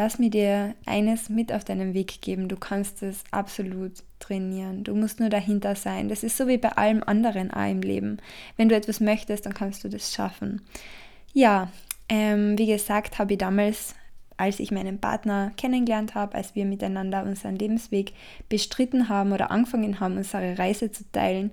Lass 0.00 0.18
mir 0.18 0.30
dir 0.30 0.74
eines 0.86 1.28
mit 1.28 1.52
auf 1.52 1.62
deinen 1.62 1.92
Weg 1.92 2.22
geben. 2.22 2.48
Du 2.48 2.56
kannst 2.56 3.02
es 3.02 3.22
absolut 3.32 3.92
trainieren. 4.18 4.82
Du 4.82 4.94
musst 4.94 5.20
nur 5.20 5.28
dahinter 5.28 5.74
sein. 5.74 6.08
Das 6.08 6.22
ist 6.22 6.38
so 6.38 6.48
wie 6.48 6.56
bei 6.56 6.70
allem 6.70 7.02
anderen 7.04 7.50
auch 7.50 7.70
im 7.70 7.82
Leben. 7.82 8.16
Wenn 8.56 8.70
du 8.70 8.74
etwas 8.74 9.00
möchtest, 9.00 9.44
dann 9.44 9.52
kannst 9.52 9.84
du 9.84 9.90
das 9.90 10.14
schaffen. 10.14 10.62
Ja, 11.34 11.70
ähm, 12.08 12.56
wie 12.56 12.64
gesagt, 12.64 13.18
habe 13.18 13.34
ich 13.34 13.38
damals, 13.40 13.94
als 14.38 14.58
ich 14.58 14.70
meinen 14.70 15.02
Partner 15.02 15.52
kennengelernt 15.58 16.14
habe, 16.14 16.34
als 16.34 16.54
wir 16.54 16.64
miteinander 16.64 17.22
unseren 17.22 17.56
Lebensweg 17.56 18.14
bestritten 18.48 19.10
haben 19.10 19.32
oder 19.32 19.50
angefangen 19.50 20.00
haben, 20.00 20.16
unsere 20.16 20.58
Reise 20.58 20.90
zu 20.90 21.04
teilen, 21.12 21.50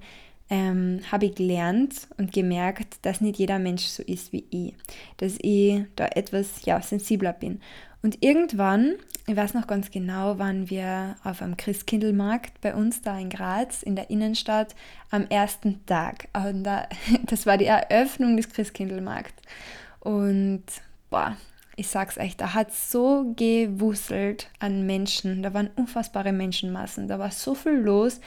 ähm, 0.49 1.01
habe 1.11 1.25
ich 1.25 1.35
gelernt 1.35 2.07
und 2.17 2.31
gemerkt, 2.31 2.99
dass 3.01 3.19
nicht 3.19 3.39
jeder 3.39 3.59
Mensch 3.59 3.83
so 3.87 4.03
ist 4.03 4.31
wie 4.31 4.45
ich. 4.49 4.73
Dass 5.17 5.37
ich 5.41 5.83
da 5.97 6.05
etwas 6.05 6.63
ja, 6.63 6.81
sensibler 6.81 7.33
bin. 7.33 7.59
Und 8.07 8.23
irgendwann, 8.23 8.93
ich 9.25 9.35
weiß 9.35 9.53
noch 9.53 9.67
ganz 9.67 9.91
genau, 9.91 10.39
waren 10.39 10.69
wir 10.69 11.17
auf 11.25 11.41
einem 11.41 11.57
Christkindlmarkt 11.57 12.61
bei 12.61 12.73
uns 12.73 13.01
da 13.01 13.19
in 13.19 13.29
Graz 13.29 13.83
in 13.83 13.97
der 13.97 14.09
Innenstadt 14.09 14.75
am 15.11 15.27
ersten 15.27 15.85
Tag. 15.85 16.29
Und 16.31 16.63
da, 16.63 16.87
das 17.25 17.45
war 17.45 17.57
die 17.57 17.65
Eröffnung 17.65 18.37
des 18.37 18.47
Christkindlmarkts. 18.47 19.33
Und 19.99 20.63
boah, 21.09 21.35
ich 21.75 21.89
sag's 21.89 22.17
euch, 22.17 22.37
da 22.37 22.53
hat 22.53 22.73
so 22.73 23.33
gewusselt 23.35 24.49
an 24.59 24.85
Menschen. 24.85 25.43
Da 25.43 25.53
waren 25.53 25.69
unfassbare 25.75 26.31
Menschenmassen. 26.31 27.09
Da 27.09 27.19
war 27.19 27.31
so 27.31 27.55
viel 27.55 27.73
los. 27.73 28.21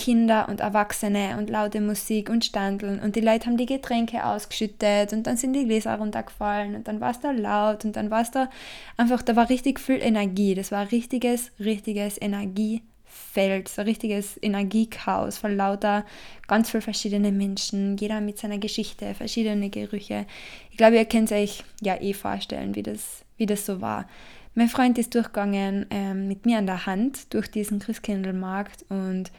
Kinder 0.00 0.48
und 0.48 0.60
Erwachsene 0.60 1.36
und 1.36 1.50
laute 1.50 1.82
Musik 1.82 2.30
und 2.30 2.42
Standeln 2.42 3.00
und 3.00 3.16
die 3.16 3.20
Leute 3.20 3.44
haben 3.44 3.58
die 3.58 3.66
Getränke 3.66 4.24
ausgeschüttet 4.24 5.12
und 5.12 5.26
dann 5.26 5.36
sind 5.36 5.52
die 5.52 5.66
Gläser 5.66 5.94
runtergefallen 5.96 6.74
und 6.74 6.88
dann 6.88 7.02
war 7.02 7.10
es 7.10 7.20
da 7.20 7.32
laut 7.32 7.84
und 7.84 7.96
dann 7.96 8.10
war 8.10 8.22
es 8.22 8.30
da 8.30 8.48
einfach, 8.96 9.20
da 9.20 9.36
war 9.36 9.50
richtig 9.50 9.78
viel 9.78 10.00
Energie. 10.00 10.54
Das 10.54 10.72
war 10.72 10.90
richtiges, 10.90 11.52
richtiges 11.60 12.16
Energiefeld, 12.18 13.68
so 13.68 13.82
richtiges 13.82 14.42
Energiechaos 14.42 15.36
von 15.36 15.54
lauter 15.54 16.06
ganz 16.48 16.70
viele 16.70 16.80
verschiedene 16.80 17.30
Menschen, 17.30 17.98
jeder 17.98 18.22
mit 18.22 18.38
seiner 18.38 18.56
Geschichte, 18.56 19.14
verschiedene 19.14 19.68
Gerüche. 19.68 20.24
Ich 20.70 20.78
glaube, 20.78 20.96
ihr 20.96 21.04
könnt 21.04 21.30
euch 21.30 21.62
ja 21.82 22.00
eh 22.00 22.14
vorstellen, 22.14 22.74
wie 22.74 22.82
das, 22.82 23.22
wie 23.36 23.44
das 23.44 23.66
so 23.66 23.82
war. 23.82 24.08
Mein 24.54 24.68
Freund 24.68 24.96
ist 24.96 25.14
durchgegangen 25.14 25.84
ähm, 25.90 26.26
mit 26.26 26.46
mir 26.46 26.56
an 26.56 26.66
der 26.66 26.86
Hand 26.86 27.34
durch 27.34 27.50
diesen 27.50 27.80
Christkindlmarkt 27.80 28.86
und 28.88 29.30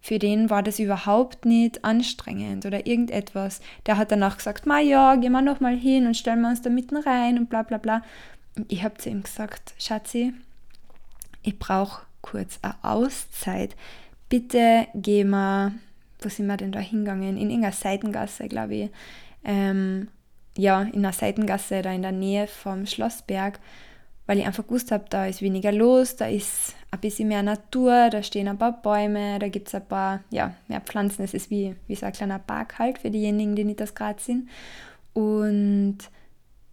für 0.00 0.18
den 0.18 0.48
war 0.50 0.62
das 0.62 0.78
überhaupt 0.78 1.44
nicht 1.44 1.84
anstrengend 1.84 2.66
oder 2.66 2.86
irgendetwas. 2.86 3.60
Der 3.86 3.96
hat 3.96 4.12
danach 4.12 4.36
gesagt, 4.36 4.66
ma 4.66 4.80
ja, 4.80 5.16
gehen 5.16 5.32
wir 5.32 5.42
noch 5.42 5.60
mal 5.60 5.76
hin 5.76 6.06
und 6.06 6.16
stellen 6.16 6.40
wir 6.40 6.48
uns 6.48 6.62
da 6.62 6.70
mitten 6.70 6.96
rein 6.96 7.38
und 7.38 7.50
bla 7.50 7.62
bla 7.62 7.78
bla. 7.78 8.02
Und 8.56 8.70
ich 8.72 8.82
habe 8.84 8.96
zu 8.96 9.10
ihm 9.10 9.22
gesagt, 9.22 9.74
Schatzi, 9.78 10.32
ich 11.42 11.58
brauche 11.58 12.02
kurz 12.22 12.58
eine 12.62 12.74
Auszeit. 12.82 13.76
Bitte 14.28 14.86
geh 14.94 15.24
mal, 15.24 15.72
wo 16.20 16.28
sind 16.28 16.46
wir 16.46 16.56
denn 16.56 16.72
da 16.72 16.80
hingegangen? 16.80 17.36
In 17.36 17.50
irgendeiner 17.50 17.72
Seitengasse, 17.72 18.48
glaube 18.48 18.74
ich. 18.74 18.90
Ähm, 19.44 20.08
ja, 20.56 20.82
in 20.82 20.98
einer 20.98 21.12
Seitengasse 21.12 21.82
da 21.82 21.92
in 21.92 22.02
der 22.02 22.12
Nähe 22.12 22.46
vom 22.46 22.86
Schlossberg 22.86 23.60
weil 24.28 24.38
ich 24.38 24.44
einfach 24.44 24.66
gewusst 24.66 24.92
habe, 24.92 25.06
da 25.08 25.24
ist 25.26 25.40
weniger 25.40 25.72
los, 25.72 26.14
da 26.14 26.26
ist 26.26 26.74
ein 26.90 27.00
bisschen 27.00 27.28
mehr 27.28 27.42
Natur, 27.42 28.10
da 28.10 28.22
stehen 28.22 28.46
ein 28.46 28.58
paar 28.58 28.82
Bäume, 28.82 29.38
da 29.38 29.48
gibt 29.48 29.68
es 29.68 29.74
ein 29.74 29.86
paar, 29.86 30.20
ja, 30.30 30.54
mehr 30.68 30.82
Pflanzen. 30.82 31.24
Es 31.24 31.32
ist 31.32 31.50
wie, 31.50 31.74
wie 31.86 31.94
so 31.94 32.04
ein 32.04 32.12
kleiner 32.12 32.38
Park 32.38 32.78
halt 32.78 32.98
für 32.98 33.10
diejenigen, 33.10 33.56
die 33.56 33.64
nicht 33.64 33.80
aus 33.80 33.94
Graz 33.94 34.26
sind. 34.26 34.50
Und 35.14 35.96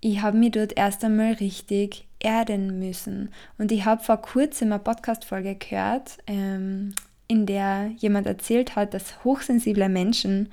ich 0.02 0.22
habe 0.22 0.38
mich 0.38 0.52
dort 0.52 0.78
erst 0.78 1.06
einmal 1.06 1.32
richtig 1.34 2.06
erden 2.20 2.78
müssen. 2.78 3.30
Und 3.58 3.72
ich 3.72 3.86
habe 3.86 4.04
vor 4.04 4.18
kurzem 4.18 4.74
eine 4.74 4.80
Podcast-Folge 4.80 5.56
gehört, 5.56 6.18
ähm, 6.28 6.94
in 7.30 7.46
der 7.46 7.90
jemand 7.98 8.28
erzählt 8.28 8.76
hat, 8.76 8.94
dass 8.94 9.24
hochsensible 9.24 9.88
Menschen 9.88 10.50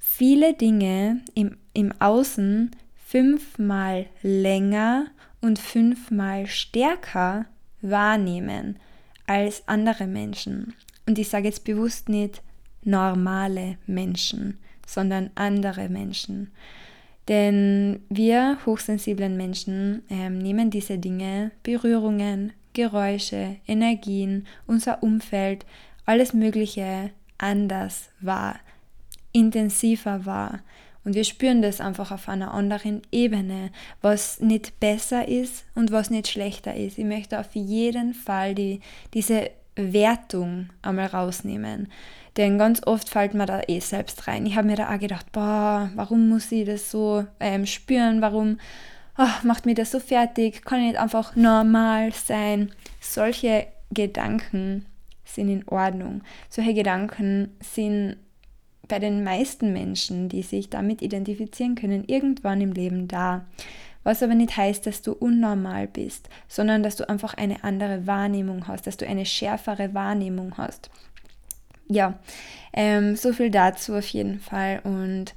viele 0.00 0.52
Dinge 0.54 1.20
im, 1.36 1.58
im 1.74 1.92
Außen 2.00 2.72
fünfmal 3.06 4.06
länger 4.22 5.06
und 5.42 5.58
fünfmal 5.58 6.46
stärker 6.46 7.44
wahrnehmen 7.82 8.78
als 9.26 9.68
andere 9.68 10.06
Menschen. 10.06 10.74
Und 11.06 11.18
ich 11.18 11.28
sage 11.28 11.46
jetzt 11.46 11.64
bewusst 11.64 12.08
nicht 12.08 12.42
normale 12.84 13.76
Menschen, 13.86 14.58
sondern 14.86 15.30
andere 15.34 15.88
Menschen. 15.88 16.50
Denn 17.28 18.00
wir 18.08 18.58
hochsensiblen 18.66 19.36
Menschen 19.36 20.02
äh, 20.10 20.28
nehmen 20.28 20.70
diese 20.70 20.98
Dinge, 20.98 21.52
Berührungen, 21.62 22.52
Geräusche, 22.72 23.56
Energien, 23.66 24.46
unser 24.66 25.02
Umfeld, 25.02 25.64
alles 26.04 26.32
Mögliche 26.32 27.10
anders 27.38 28.10
wahr, 28.20 28.56
intensiver 29.32 30.26
wahr. 30.26 30.60
Und 31.04 31.14
wir 31.14 31.24
spüren 31.24 31.62
das 31.62 31.80
einfach 31.80 32.12
auf 32.12 32.28
einer 32.28 32.54
anderen 32.54 33.02
Ebene, 33.10 33.70
was 34.00 34.40
nicht 34.40 34.78
besser 34.78 35.26
ist 35.26 35.64
und 35.74 35.90
was 35.90 36.10
nicht 36.10 36.28
schlechter 36.28 36.74
ist. 36.74 36.98
Ich 36.98 37.04
möchte 37.04 37.40
auf 37.40 37.54
jeden 37.54 38.14
Fall 38.14 38.54
die, 38.54 38.80
diese 39.14 39.50
Wertung 39.74 40.68
einmal 40.82 41.06
rausnehmen. 41.06 41.88
Denn 42.36 42.58
ganz 42.58 42.86
oft 42.86 43.08
fällt 43.08 43.34
mir 43.34 43.46
da 43.46 43.62
eh 43.66 43.80
selbst 43.80 44.26
rein. 44.26 44.46
Ich 44.46 44.56
habe 44.56 44.66
mir 44.66 44.76
da 44.76 44.94
auch 44.94 44.98
gedacht, 44.98 45.32
boah, 45.32 45.90
warum 45.94 46.28
muss 46.28 46.50
ich 46.52 46.66
das 46.66 46.90
so 46.90 47.26
ähm, 47.40 47.66
spüren? 47.66 48.22
Warum 48.22 48.58
oh, 49.18 49.44
macht 49.44 49.66
mir 49.66 49.74
das 49.74 49.90
so 49.90 50.00
fertig? 50.00 50.64
Kann 50.64 50.80
ich 50.80 50.86
nicht 50.88 51.00
einfach 51.00 51.36
normal 51.36 52.12
sein? 52.12 52.72
Solche 53.00 53.66
Gedanken 53.90 54.86
sind 55.24 55.48
in 55.48 55.68
Ordnung. 55.68 56.22
Solche 56.48 56.74
Gedanken 56.74 57.54
sind 57.60 58.16
bei 58.88 58.98
den 58.98 59.24
meisten 59.24 59.72
Menschen, 59.72 60.28
die 60.28 60.42
sich 60.42 60.70
damit 60.70 61.02
identifizieren 61.02 61.74
können, 61.74 62.04
irgendwann 62.06 62.60
im 62.60 62.72
Leben 62.72 63.08
da. 63.08 63.44
Was 64.04 64.22
aber 64.22 64.34
nicht 64.34 64.56
heißt, 64.56 64.86
dass 64.86 65.02
du 65.02 65.12
unnormal 65.12 65.86
bist, 65.86 66.28
sondern 66.48 66.82
dass 66.82 66.96
du 66.96 67.08
einfach 67.08 67.34
eine 67.34 67.62
andere 67.62 68.06
Wahrnehmung 68.06 68.66
hast, 68.66 68.86
dass 68.86 68.96
du 68.96 69.06
eine 69.06 69.24
schärfere 69.24 69.94
Wahrnehmung 69.94 70.56
hast. 70.56 70.90
Ja, 71.88 72.18
ähm, 72.72 73.16
so 73.16 73.32
viel 73.32 73.50
dazu 73.50 73.94
auf 73.94 74.08
jeden 74.08 74.40
Fall. 74.40 74.80
Und 74.82 75.34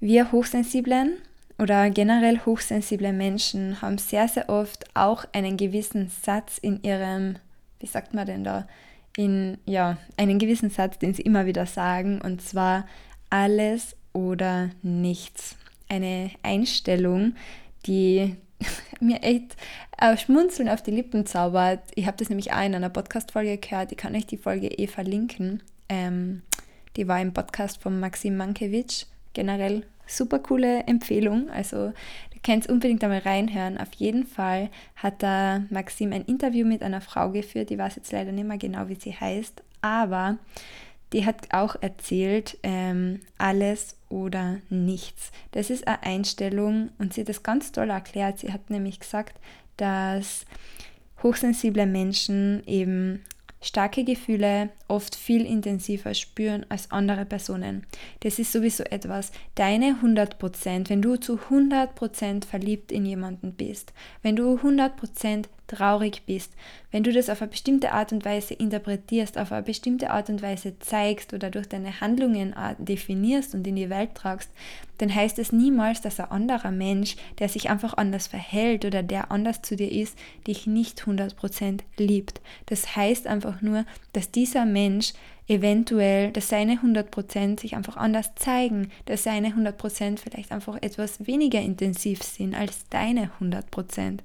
wir 0.00 0.32
Hochsensiblen 0.32 1.18
oder 1.58 1.90
generell 1.90 2.40
hochsensible 2.44 3.12
Menschen 3.12 3.80
haben 3.80 3.98
sehr, 3.98 4.28
sehr 4.28 4.48
oft 4.48 4.84
auch 4.94 5.24
einen 5.32 5.56
gewissen 5.56 6.10
Satz 6.22 6.58
in 6.58 6.82
ihrem, 6.82 7.36
wie 7.80 7.86
sagt 7.86 8.14
man 8.14 8.26
denn 8.26 8.44
da, 8.44 8.66
in, 9.16 9.58
ja, 9.64 9.96
einen 10.16 10.38
gewissen 10.38 10.70
Satz, 10.70 10.98
den 10.98 11.14
sie 11.14 11.22
immer 11.22 11.46
wieder 11.46 11.66
sagen, 11.66 12.20
und 12.20 12.42
zwar 12.42 12.86
alles 13.30 13.96
oder 14.12 14.70
nichts. 14.82 15.56
Eine 15.88 16.30
Einstellung, 16.42 17.34
die 17.86 18.36
mir 19.00 19.22
echt 19.22 19.56
äh, 19.98 20.16
Schmunzeln 20.16 20.68
auf 20.68 20.82
die 20.82 20.90
Lippen 20.90 21.26
zaubert. 21.26 21.80
Ich 21.94 22.06
habe 22.06 22.16
das 22.16 22.28
nämlich 22.28 22.52
auch 22.52 22.64
in 22.64 22.74
einer 22.74 22.90
Podcast-Folge 22.90 23.58
gehört, 23.58 23.92
ich 23.92 23.98
kann 23.98 24.14
euch 24.14 24.26
die 24.26 24.38
Folge 24.38 24.68
eh 24.68 24.86
verlinken. 24.86 25.62
Ähm, 25.88 26.42
die 26.96 27.08
war 27.08 27.20
im 27.20 27.32
Podcast 27.32 27.82
von 27.82 28.00
Maxim 28.00 28.36
Mankiewicz. 28.36 29.06
Generell 29.34 29.84
super 30.06 30.38
coole 30.38 30.84
Empfehlung. 30.84 31.50
Also 31.50 31.92
du 32.46 32.52
kannst 32.52 32.68
unbedingt 32.68 33.02
einmal 33.02 33.20
reinhören. 33.20 33.76
Auf 33.78 33.92
jeden 33.94 34.24
Fall 34.24 34.70
hat 34.94 35.22
da 35.22 35.64
Maxim 35.70 36.12
ein 36.12 36.24
Interview 36.24 36.64
mit 36.64 36.82
einer 36.82 37.00
Frau 37.00 37.30
geführt. 37.30 37.70
Ich 37.70 37.78
weiß 37.78 37.96
jetzt 37.96 38.12
leider 38.12 38.30
nicht 38.30 38.46
mehr 38.46 38.58
genau, 38.58 38.88
wie 38.88 38.94
sie 38.94 39.14
heißt, 39.14 39.62
aber 39.82 40.38
die 41.12 41.26
hat 41.26 41.52
auch 41.52 41.76
erzählt, 41.80 42.58
ähm, 42.62 43.20
alles 43.38 43.96
oder 44.08 44.58
nichts. 44.70 45.32
Das 45.52 45.70
ist 45.70 45.86
eine 45.88 46.02
Einstellung 46.02 46.90
und 46.98 47.14
sie 47.14 47.22
hat 47.22 47.28
das 47.28 47.42
ganz 47.42 47.72
toll 47.72 47.90
erklärt. 47.90 48.38
Sie 48.38 48.52
hat 48.52 48.70
nämlich 48.70 49.00
gesagt, 49.00 49.40
dass 49.76 50.46
hochsensible 51.22 51.86
Menschen 51.86 52.62
eben 52.66 53.24
starke 53.66 54.04
Gefühle 54.04 54.70
oft 54.88 55.16
viel 55.16 55.44
intensiver 55.44 56.14
spüren 56.14 56.64
als 56.68 56.90
andere 56.90 57.24
Personen. 57.24 57.84
Das 58.20 58.38
ist 58.38 58.52
sowieso 58.52 58.84
etwas. 58.84 59.32
Deine 59.56 59.96
100%, 60.02 60.88
wenn 60.88 61.02
du 61.02 61.16
zu 61.16 61.38
100% 61.50 62.46
verliebt 62.46 62.92
in 62.92 63.04
jemanden 63.04 63.52
bist, 63.52 63.92
wenn 64.22 64.36
du 64.36 64.56
100% 64.56 65.46
traurig 65.66 66.22
bist, 66.26 66.52
wenn 66.90 67.02
du 67.02 67.12
das 67.12 67.28
auf 67.28 67.42
eine 67.42 67.50
bestimmte 67.50 67.92
Art 67.92 68.12
und 68.12 68.24
Weise 68.24 68.54
interpretierst, 68.54 69.38
auf 69.38 69.52
eine 69.52 69.62
bestimmte 69.62 70.10
Art 70.10 70.30
und 70.30 70.42
Weise 70.42 70.78
zeigst 70.78 71.34
oder 71.34 71.50
durch 71.50 71.68
deine 71.68 72.00
Handlungen 72.00 72.54
definierst 72.78 73.54
und 73.54 73.66
in 73.66 73.76
die 73.76 73.90
Welt 73.90 74.14
tragst, 74.14 74.50
dann 74.98 75.14
heißt 75.14 75.38
es 75.38 75.52
niemals, 75.52 76.00
dass 76.00 76.20
ein 76.20 76.30
anderer 76.30 76.70
Mensch, 76.70 77.16
der 77.38 77.48
sich 77.48 77.68
einfach 77.68 77.94
anders 77.94 78.28
verhält 78.28 78.84
oder 78.84 79.02
der 79.02 79.30
anders 79.30 79.62
zu 79.62 79.76
dir 79.76 79.90
ist, 79.90 80.18
dich 80.46 80.66
nicht 80.66 81.02
100% 81.02 81.80
liebt. 81.98 82.40
Das 82.66 82.96
heißt 82.96 83.26
einfach 83.26 83.60
nur, 83.60 83.84
dass 84.12 84.30
dieser 84.30 84.64
Mensch 84.64 85.12
eventuell, 85.48 86.32
dass 86.32 86.48
seine 86.48 86.76
100% 86.76 87.60
sich 87.60 87.76
einfach 87.76 87.96
anders 87.96 88.34
zeigen, 88.36 88.90
dass 89.04 89.24
seine 89.24 89.48
100% 89.50 90.18
vielleicht 90.18 90.50
einfach 90.50 90.78
etwas 90.82 91.26
weniger 91.26 91.60
intensiv 91.60 92.22
sind 92.22 92.54
als 92.54 92.88
deine 92.88 93.30
100% 93.40 94.20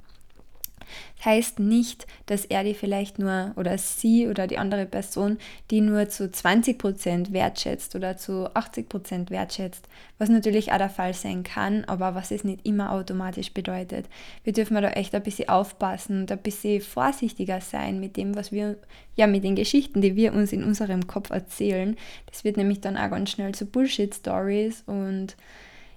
heißt 1.23 1.59
nicht, 1.59 2.07
dass 2.25 2.45
er 2.45 2.63
die 2.63 2.73
vielleicht 2.73 3.19
nur 3.19 3.51
oder 3.55 3.77
sie 3.77 4.27
oder 4.27 4.47
die 4.47 4.57
andere 4.57 4.85
Person 4.85 5.37
die 5.69 5.81
nur 5.81 6.09
zu 6.09 6.25
20% 6.25 7.31
wertschätzt 7.31 7.95
oder 7.95 8.17
zu 8.17 8.49
80% 8.53 9.29
wertschätzt, 9.29 9.87
was 10.17 10.29
natürlich 10.29 10.71
auch 10.71 10.77
der 10.77 10.89
Fall 10.89 11.13
sein 11.13 11.43
kann, 11.43 11.85
aber 11.85 12.15
was 12.15 12.31
es 12.31 12.43
nicht 12.43 12.65
immer 12.65 12.91
automatisch 12.91 13.53
bedeutet. 13.53 14.07
Wir 14.43 14.53
dürfen 14.53 14.75
da 14.75 14.89
echt 14.89 15.15
ein 15.15 15.23
bisschen 15.23 15.49
aufpassen 15.49 16.21
und 16.21 16.31
ein 16.31 16.37
bisschen 16.39 16.81
vorsichtiger 16.81 17.61
sein 17.61 17.99
mit 17.99 18.17
dem, 18.17 18.35
was 18.35 18.51
wir, 18.51 18.77
ja, 19.15 19.27
mit 19.27 19.43
den 19.43 19.55
Geschichten, 19.55 20.01
die 20.01 20.15
wir 20.15 20.33
uns 20.33 20.51
in 20.51 20.63
unserem 20.63 21.07
Kopf 21.07 21.29
erzählen. 21.29 21.95
Das 22.29 22.43
wird 22.43 22.57
nämlich 22.57 22.81
dann 22.81 22.97
auch 22.97 23.09
ganz 23.09 23.31
schnell 23.31 23.53
zu 23.53 23.65
Bullshit-Stories 23.65 24.83
und 24.87 25.35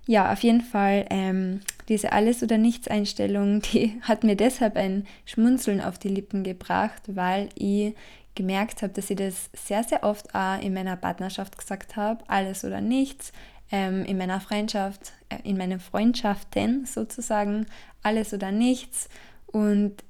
ja, 0.07 0.33
auf 0.33 0.43
jeden 0.43 0.61
Fall 0.61 1.07
ähm, 1.11 1.61
diese 1.88 2.12
Alles- 2.12 2.43
oder 2.43 2.59
Nichts-Einstellung, 2.59 3.61
die 3.73 3.99
hat 4.03 4.25
mir 4.25 4.37
deshalb 4.37 4.77
ein 4.77 5.07
Schmunzeln 5.25 5.81
auf 5.81 5.99
die 5.99 6.09
Lippen 6.09 6.45
gebracht, 6.45 7.03
weil 7.07 7.49
ich 7.55 7.95
gemerkt 8.35 8.83
habe, 8.83 8.93
dass 8.93 9.11
ich 9.11 9.17
das 9.17 9.49
sehr, 9.55 9.85
sehr 9.85 10.03
oft 10.03 10.35
auch 10.35 10.61
in 10.61 10.75
meiner 10.75 10.97
Partnerschaft 10.97 11.57
gesagt 11.57 11.97
habe, 11.97 12.25
alles 12.27 12.64
oder 12.64 12.81
nichts, 12.81 13.33
ähm, 13.71 14.05
in 14.05 14.19
meiner 14.19 14.40
Freundschaft, 14.40 15.12
äh, 15.29 15.38
in 15.45 15.57
meinen 15.57 15.81
Freundschaften 15.81 16.85
sozusagen, 16.85 17.67
alles 18.03 18.35
oder 18.35 18.51
nichts. 18.53 19.09
Und 19.47 20.03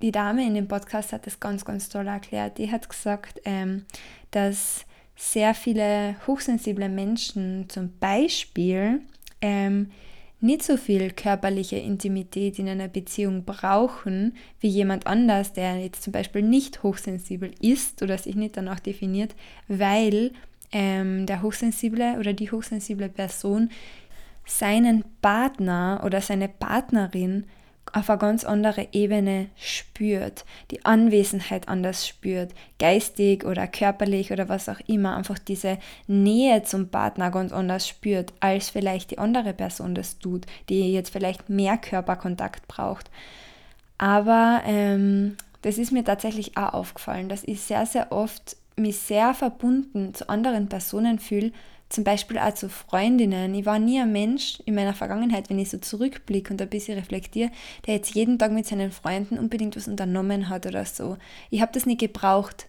die 0.00 0.12
Dame 0.12 0.46
in 0.46 0.54
dem 0.54 0.68
Podcast 0.68 1.12
hat 1.12 1.26
das 1.26 1.40
ganz, 1.40 1.64
ganz 1.64 1.88
toll 1.88 2.06
erklärt. 2.06 2.58
Die 2.58 2.70
hat 2.70 2.88
gesagt, 2.88 3.40
ähm, 3.44 3.84
dass 4.30 4.86
sehr 5.14 5.54
viele 5.54 6.16
hochsensible 6.26 6.88
Menschen 6.88 7.68
zum 7.68 7.98
Beispiel 7.98 9.00
ähm, 9.40 9.90
nicht 10.40 10.62
so 10.62 10.76
viel 10.76 11.10
körperliche 11.10 11.76
Intimität 11.76 12.58
in 12.58 12.68
einer 12.68 12.88
Beziehung 12.88 13.44
brauchen 13.44 14.36
wie 14.60 14.68
jemand 14.68 15.06
anders, 15.06 15.52
der 15.52 15.78
jetzt 15.78 16.02
zum 16.02 16.12
Beispiel 16.12 16.42
nicht 16.42 16.82
hochsensibel 16.82 17.50
ist 17.60 18.02
oder 18.02 18.18
sich 18.18 18.36
nicht 18.36 18.56
danach 18.56 18.78
definiert, 18.78 19.34
weil 19.66 20.32
ähm, 20.70 21.26
der 21.26 21.42
hochsensible 21.42 22.18
oder 22.18 22.32
die 22.34 22.50
hochsensible 22.50 23.08
Person 23.08 23.70
seinen 24.46 25.04
Partner 25.20 26.02
oder 26.04 26.20
seine 26.20 26.48
Partnerin 26.48 27.46
auf 27.92 28.10
eine 28.10 28.18
ganz 28.18 28.44
andere 28.44 28.88
Ebene 28.92 29.48
spürt, 29.56 30.44
die 30.70 30.84
Anwesenheit 30.84 31.68
anders 31.68 32.06
spürt, 32.06 32.52
geistig 32.78 33.44
oder 33.44 33.66
körperlich 33.66 34.32
oder 34.32 34.48
was 34.48 34.68
auch 34.68 34.80
immer, 34.86 35.16
einfach 35.16 35.38
diese 35.38 35.78
Nähe 36.06 36.62
zum 36.62 36.88
Partner 36.88 37.30
ganz 37.30 37.52
anders 37.52 37.88
spürt, 37.88 38.32
als 38.40 38.70
vielleicht 38.70 39.10
die 39.10 39.18
andere 39.18 39.54
Person 39.54 39.94
das 39.94 40.18
tut, 40.18 40.46
die 40.68 40.92
jetzt 40.92 41.10
vielleicht 41.10 41.48
mehr 41.48 41.76
Körperkontakt 41.78 42.68
braucht. 42.68 43.10
Aber 43.98 44.62
ähm, 44.64 45.36
das 45.62 45.78
ist 45.78 45.92
mir 45.92 46.04
tatsächlich 46.04 46.56
auch 46.56 46.72
aufgefallen, 46.72 47.28
dass 47.28 47.44
ich 47.44 47.60
sehr, 47.60 47.84
sehr 47.86 48.12
oft 48.12 48.56
mich 48.76 48.98
sehr 48.98 49.34
verbunden 49.34 50.14
zu 50.14 50.28
anderen 50.28 50.68
Personen 50.68 51.18
fühle, 51.18 51.52
zum 51.88 52.04
Beispiel 52.04 52.38
auch 52.38 52.54
zu 52.54 52.68
Freundinnen. 52.68 53.54
Ich 53.54 53.66
war 53.66 53.78
nie 53.78 54.00
ein 54.00 54.12
Mensch 54.12 54.60
in 54.66 54.74
meiner 54.74 54.94
Vergangenheit, 54.94 55.48
wenn 55.48 55.58
ich 55.58 55.70
so 55.70 55.78
zurückblicke 55.78 56.52
und 56.52 56.60
ein 56.60 56.68
bisschen 56.68 56.98
reflektiere, 56.98 57.50
der 57.86 57.94
jetzt 57.94 58.14
jeden 58.14 58.38
Tag 58.38 58.52
mit 58.52 58.66
seinen 58.66 58.90
Freunden 58.90 59.38
unbedingt 59.38 59.76
was 59.76 59.88
unternommen 59.88 60.48
hat 60.48 60.66
oder 60.66 60.84
so. 60.84 61.16
Ich 61.50 61.62
habe 61.62 61.72
das 61.72 61.86
nicht 61.86 62.00
gebraucht. 62.00 62.66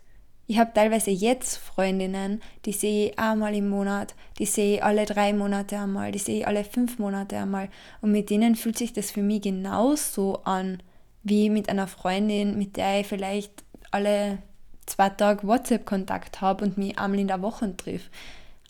Ich 0.47 0.57
habe 0.57 0.71
teilweise 0.73 1.11
jetzt 1.11 1.57
Freundinnen, 1.57 2.41
die 2.65 2.71
sehe 2.71 3.09
ich 3.09 3.19
einmal 3.19 3.53
im 3.53 3.69
Monat, 3.69 4.15
die 4.39 4.47
sehe 4.47 4.77
ich 4.77 4.83
alle 4.83 5.05
drei 5.05 5.31
Monate 5.31 5.77
einmal, 5.77 6.11
die 6.11 6.17
sehe 6.17 6.39
ich 6.39 6.47
alle 6.47 6.63
fünf 6.63 6.97
Monate 6.97 7.37
einmal. 7.37 7.69
Und 8.01 8.11
mit 8.11 8.31
denen 8.31 8.55
fühlt 8.55 8.77
sich 8.77 8.91
das 8.91 9.11
für 9.11 9.21
mich 9.21 9.43
genauso 9.43 10.41
an, 10.45 10.81
wie 11.21 11.51
mit 11.51 11.69
einer 11.69 11.87
Freundin, 11.87 12.57
mit 12.57 12.77
der 12.77 13.01
ich 13.01 13.07
vielleicht 13.07 13.63
alle 13.91 14.39
zwei 14.87 15.09
Tage 15.09 15.45
WhatsApp-Kontakt 15.45 16.41
habe 16.41 16.65
und 16.65 16.79
mich 16.79 16.97
einmal 16.97 17.19
in 17.19 17.27
der 17.27 17.43
Woche 17.43 17.75
trifft. 17.77 18.09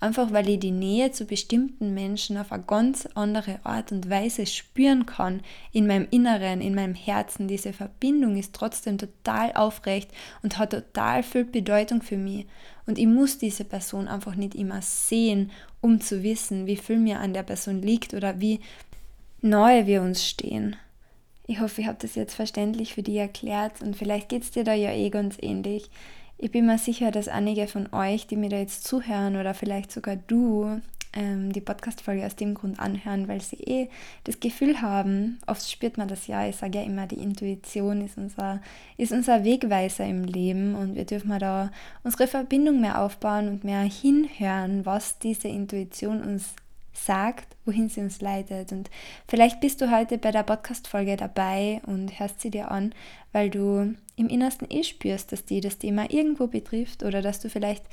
Einfach 0.02 0.32
weil 0.32 0.48
ich 0.48 0.60
die 0.60 0.72
Nähe 0.72 1.12
zu 1.12 1.26
bestimmten 1.26 1.94
Menschen 1.94 2.38
auf 2.38 2.54
eine 2.54 2.64
ganz 2.64 3.06
andere 3.16 3.60
Art 3.66 3.92
und 3.92 4.10
Weise 4.10 4.46
spüren 4.46 5.06
kann 5.06 5.42
in 5.74 5.88
meinem 5.88 6.08
Inneren, 6.10 6.62
in 6.62 6.74
meinem 6.74 6.96
Herzen. 6.96 7.50
Diese 7.50 7.74
Verbindung 7.74 8.38
ist 8.38 8.54
trotzdem 8.54 8.98
total 8.98 9.52
aufrecht 9.54 10.10
und 10.42 10.58
hat 10.58 10.72
total 10.72 11.22
viel 11.22 11.44
Bedeutung 11.44 12.02
für 12.02 12.16
mich. 12.16 12.46
Und 12.86 12.98
ich 12.98 13.08
muss 13.08 13.38
diese 13.40 13.66
Person 13.66 14.08
einfach 14.08 14.36
nicht 14.36 14.56
immer 14.56 14.82
sehen, 14.82 15.52
um 15.82 16.00
zu 16.00 16.24
wissen, 16.24 16.66
wie 16.66 16.78
viel 16.78 16.98
mir 16.98 17.20
an 17.20 17.34
der 17.34 17.44
Person 17.44 17.82
liegt 17.82 18.14
oder 18.14 18.40
wie 18.40 18.62
nahe 19.42 19.86
wir 19.86 20.02
uns 20.02 20.26
stehen. 20.26 20.78
Ich 21.46 21.60
hoffe, 21.60 21.82
ich 21.82 21.88
habe 21.88 21.98
das 22.02 22.16
jetzt 22.16 22.36
verständlich 22.36 22.94
für 22.94 23.04
dich 23.04 23.16
erklärt 23.16 23.82
und 23.82 23.98
vielleicht 23.98 24.30
geht 24.30 24.44
es 24.44 24.52
dir 24.52 24.64
da 24.64 24.74
ja 24.74 24.94
eh 24.94 25.10
ganz 25.10 25.36
ähnlich. 25.42 25.90
Ich 26.42 26.52
bin 26.52 26.68
mir 26.68 26.78
sicher, 26.78 27.12
dass 27.12 27.28
einige 27.28 27.68
von 27.68 27.92
euch, 27.92 28.26
die 28.26 28.38
mir 28.38 28.48
da 28.48 28.56
jetzt 28.56 28.88
zuhören 28.88 29.36
oder 29.36 29.54
vielleicht 29.54 29.92
sogar 29.92 30.16
du, 30.16 30.80
ähm, 31.12 31.52
die 31.52 31.60
Podcast-Folge 31.60 32.26
aus 32.26 32.38
dem 32.38 32.54
Grund 32.54 32.80
anhören, 32.80 33.28
weil 33.28 33.42
sie 33.42 33.58
eh 33.58 33.90
das 34.24 34.40
Gefühl 34.40 34.82
haben, 34.82 35.40
oft 35.48 35.70
spürt 35.70 35.98
man 35.98 36.08
das 36.08 36.28
ja, 36.28 36.48
ich 36.48 36.56
sage 36.56 36.78
ja 36.78 36.86
immer, 36.86 37.08
die 37.08 37.20
Intuition 37.22 38.00
ist 38.06 38.18
unser, 38.18 38.62
ist 38.96 39.12
unser 39.12 39.44
Wegweiser 39.44 40.06
im 40.06 40.24
Leben 40.24 40.76
und 40.76 40.96
wir 40.96 41.04
dürfen 41.04 41.38
da 41.40 41.72
unsere 42.06 42.26
Verbindung 42.26 42.80
mehr 42.80 43.02
aufbauen 43.02 43.50
und 43.50 43.66
mehr 43.66 43.82
hinhören, 43.82 44.86
was 44.86 45.20
diese 45.20 45.50
Intuition 45.50 46.22
uns 46.22 46.54
sagt, 46.94 47.56
wohin 47.66 47.90
sie 47.90 48.02
uns 48.02 48.22
leitet. 48.22 48.72
Und 48.72 48.90
vielleicht 49.28 49.60
bist 49.60 49.82
du 49.82 49.92
heute 49.92 50.18
bei 50.18 50.32
der 50.32 50.44
Podcast-Folge 50.44 51.18
dabei 51.18 51.82
und 51.86 52.20
hörst 52.20 52.42
sie 52.42 52.52
dir 52.52 52.72
an, 52.72 52.94
weil 53.32 53.50
du 53.50 53.96
im 54.16 54.28
Innersten 54.28 54.68
eh 54.70 54.84
spürst, 54.84 55.32
dass 55.32 55.46
die 55.46 55.62
das 55.62 55.78
Thema 55.78 56.12
irgendwo 56.12 56.48
betrifft 56.48 57.04
oder 57.04 57.22
dass 57.22 57.40
du 57.40 57.50
vielleicht 57.50 57.86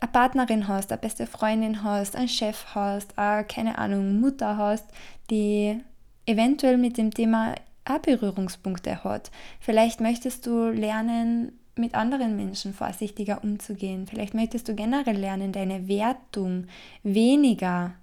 eine 0.00 0.10
Partnerin 0.10 0.68
hast, 0.68 0.90
eine 0.90 1.00
beste 1.00 1.26
Freundin 1.26 1.82
hast, 1.82 2.16
einen 2.16 2.28
Chef 2.28 2.74
hast, 2.74 3.16
eine, 3.18 3.44
keine 3.44 3.78
Ahnung, 3.78 4.20
Mutter 4.20 4.56
hast, 4.56 4.86
die 5.30 5.80
eventuell 6.26 6.76
mit 6.76 6.98
dem 6.98 7.12
Thema 7.12 7.54
auch 7.84 7.98
Berührungspunkte 7.98 9.04
hat. 9.04 9.30
Vielleicht 9.60 10.00
möchtest 10.00 10.46
du 10.46 10.70
lernen, 10.70 11.52
mit 11.76 11.94
anderen 11.94 12.36
Menschen 12.36 12.72
vorsichtiger 12.72 13.42
umzugehen. 13.42 14.06
Vielleicht 14.06 14.34
möchtest 14.34 14.68
du 14.68 14.74
generell 14.74 15.16
lernen, 15.16 15.52
deine 15.52 15.88
Wertung 15.88 16.66
weniger 17.02 17.94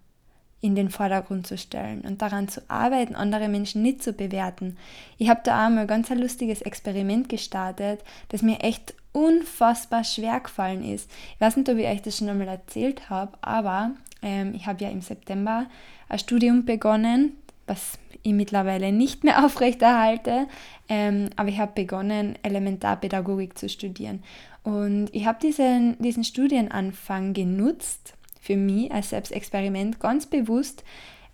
in 0.61 0.75
den 0.75 0.89
Vordergrund 0.89 1.47
zu 1.47 1.57
stellen 1.57 2.01
und 2.01 2.21
daran 2.21 2.47
zu 2.47 2.61
arbeiten, 2.67 3.15
andere 3.15 3.49
Menschen 3.49 3.81
nicht 3.81 4.03
zu 4.03 4.13
bewerten. 4.13 4.77
Ich 5.17 5.29
habe 5.29 5.41
da 5.43 5.65
einmal 5.65 5.87
ganz 5.87 6.11
ein 6.11 6.19
lustiges 6.19 6.61
Experiment 6.61 7.29
gestartet, 7.29 8.03
das 8.29 8.43
mir 8.43 8.61
echt 8.61 8.93
unfassbar 9.11 10.03
schwer 10.03 10.39
gefallen 10.39 10.83
ist. 10.83 11.09
Ich 11.35 11.41
weiß 11.41 11.57
nicht, 11.57 11.67
ob 11.67 11.77
ich 11.77 11.87
euch 11.87 12.01
das 12.03 12.17
schon 12.17 12.29
einmal 12.29 12.47
erzählt 12.47 13.09
habe, 13.09 13.31
aber 13.41 13.91
ähm, 14.21 14.53
ich 14.53 14.67
habe 14.67 14.83
ja 14.83 14.89
im 14.89 15.01
September 15.01 15.65
ein 16.07 16.19
Studium 16.19 16.65
begonnen, 16.65 17.33
was 17.65 17.97
ich 18.21 18.33
mittlerweile 18.33 18.91
nicht 18.91 19.23
mehr 19.23 19.43
aufrechterhalte, 19.45 20.47
ähm, 20.87 21.29
aber 21.35 21.49
ich 21.49 21.59
habe 21.59 21.71
begonnen, 21.73 22.35
Elementarpädagogik 22.43 23.57
zu 23.57 23.67
studieren. 23.67 24.23
Und 24.63 25.09
ich 25.11 25.25
habe 25.25 25.39
diesen, 25.41 25.97
diesen 25.99 26.23
Studienanfang 26.23 27.33
genutzt, 27.33 28.13
für 28.41 28.57
mich 28.57 28.91
als 28.91 29.11
Selbstexperiment 29.11 29.99
ganz 29.99 30.25
bewusst, 30.25 30.83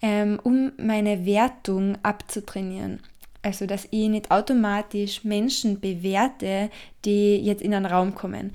ähm, 0.02 0.40
um 0.44 0.74
meine 0.78 1.26
Wertung 1.26 1.98
abzutrainieren. 2.04 3.00
Also, 3.42 3.66
dass 3.66 3.88
ich 3.92 4.10
nicht 4.10 4.30
automatisch 4.30 5.24
Menschen 5.24 5.80
bewerte, 5.80 6.70
die 7.06 7.38
jetzt 7.38 7.62
in 7.62 7.74
einen 7.74 7.86
Raum 7.86 8.14
kommen. 8.14 8.52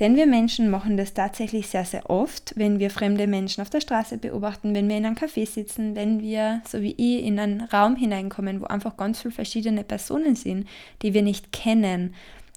Denn 0.00 0.16
wir 0.16 0.26
Menschen 0.26 0.70
machen 0.70 0.96
das 0.96 1.14
tatsächlich 1.14 1.68
sehr, 1.68 1.84
sehr 1.84 2.10
oft, 2.10 2.52
wenn 2.56 2.80
wir 2.80 2.90
fremde 2.90 3.28
Menschen 3.28 3.60
auf 3.60 3.70
der 3.70 3.80
Straße 3.80 4.18
beobachten, 4.18 4.74
wenn 4.74 4.88
wir 4.88 4.96
in 4.96 5.06
einem 5.06 5.14
Café 5.14 5.46
sitzen, 5.46 5.94
wenn 5.94 6.20
wir, 6.20 6.62
so 6.66 6.82
wie 6.82 6.94
ich, 6.96 7.24
in 7.24 7.38
einen 7.38 7.60
Raum 7.60 7.94
hineinkommen, 7.94 8.60
wo 8.60 8.64
einfach 8.64 8.96
ganz 8.96 9.20
viele 9.20 9.34
verschiedene 9.34 9.84
Personen 9.84 10.34
sind, 10.34 10.68
die 11.02 11.14
wir 11.14 11.22
nicht 11.22 11.52
kennen. 11.52 12.14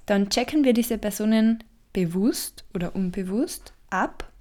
Dann 0.08 0.30
checken 0.30 0.64
wir 0.64 0.74
diese 0.74 0.98
Personen 0.98 1.64
bewusst 1.94 2.66
oder 2.74 2.96
unbewusst 2.96 3.74
ab 3.92 4.32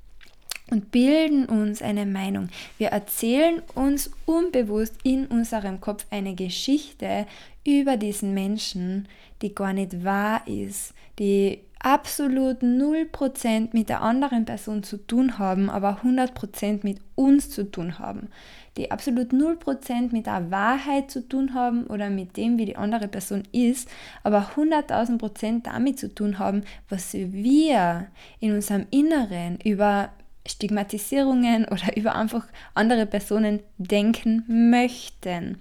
und 0.71 0.91
bilden 0.91 1.47
uns 1.47 1.83
eine 1.83 2.07
Meinung. 2.07 2.49
Wir 2.79 2.89
erzählen 2.89 3.63
uns 3.75 4.11
unbewusst 4.25 4.95
in 5.03 5.27
unserem 5.27 5.81
Kopf 5.81 6.07
eine 6.11 6.35
Geschichte 6.35 7.27
über 7.65 7.97
diesen 7.97 8.35
Menschen, 8.35 9.09
die 9.43 9.55
gar 9.55 9.73
nicht 9.73 10.05
wahr 10.05 10.43
ist, 10.47 10.95
die 11.19 11.61
absolut 11.79 12.63
0% 12.63 13.69
mit 13.73 13.89
der 13.89 14.03
anderen 14.03 14.45
Person 14.45 14.83
zu 14.83 14.97
tun 14.97 15.39
haben, 15.39 15.71
aber 15.71 16.01
100% 16.03 16.81
mit 16.83 17.01
uns 17.15 17.51
zu 17.51 17.71
tun 17.71 17.99
haben. 17.99 18.29
Die 18.77 18.91
absolut 18.91 19.33
0% 19.33 20.13
mit 20.13 20.27
der 20.27 20.51
Wahrheit 20.51 21.11
zu 21.11 21.27
tun 21.27 21.55
haben 21.55 21.87
oder 21.87 22.11
mit 22.11 22.37
dem, 22.37 22.59
wie 22.59 22.67
die 22.67 22.77
andere 22.77 23.09
Person 23.09 23.45
ist, 23.53 23.89
aber 24.23 24.51
100.000% 24.57 25.63
damit 25.63 25.99
zu 25.99 26.13
tun 26.13 26.39
haben, 26.39 26.63
was 26.89 27.15
wir 27.15 28.09
in 28.41 28.53
unserem 28.53 28.87
Inneren 28.91 29.59
über 29.65 30.11
Stigmatisierungen 30.47 31.65
oder 31.71 31.97
über 31.97 32.15
einfach 32.15 32.47
andere 32.75 33.07
Personen 33.07 33.61
denken 33.79 34.45
möchten. 34.71 35.61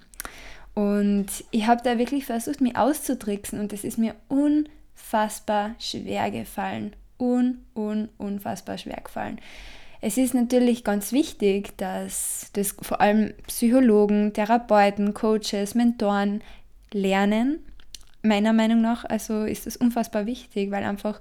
Und 0.73 1.27
ich 1.51 1.67
habe 1.67 1.81
da 1.83 1.97
wirklich 1.97 2.25
versucht, 2.25 2.61
mich 2.61 2.75
auszutricksen 2.75 3.59
und 3.59 3.71
es 3.71 3.83
ist 3.83 3.97
mir 3.97 4.15
unfassbar 4.27 5.75
schwer 5.79 6.29
gefallen. 6.31 6.93
Un, 7.17 7.59
un, 7.73 8.09
unfassbar 8.17 8.77
schwer 8.77 8.99
gefallen. 9.01 9.39
Es 10.01 10.17
ist 10.17 10.33
natürlich 10.33 10.83
ganz 10.83 11.13
wichtig, 11.13 11.77
dass 11.77 12.49
das 12.53 12.75
vor 12.81 12.99
allem 12.99 13.33
Psychologen, 13.47 14.33
Therapeuten, 14.33 15.13
Coaches, 15.13 15.75
Mentoren 15.75 16.43
lernen. 16.91 17.59
Meiner 18.25 18.53
Meinung 18.53 18.81
nach, 18.81 19.05
also 19.05 19.43
ist 19.43 19.65
das 19.65 19.77
unfassbar 19.77 20.25
wichtig, 20.25 20.71
weil 20.71 20.83
einfach 20.83 21.19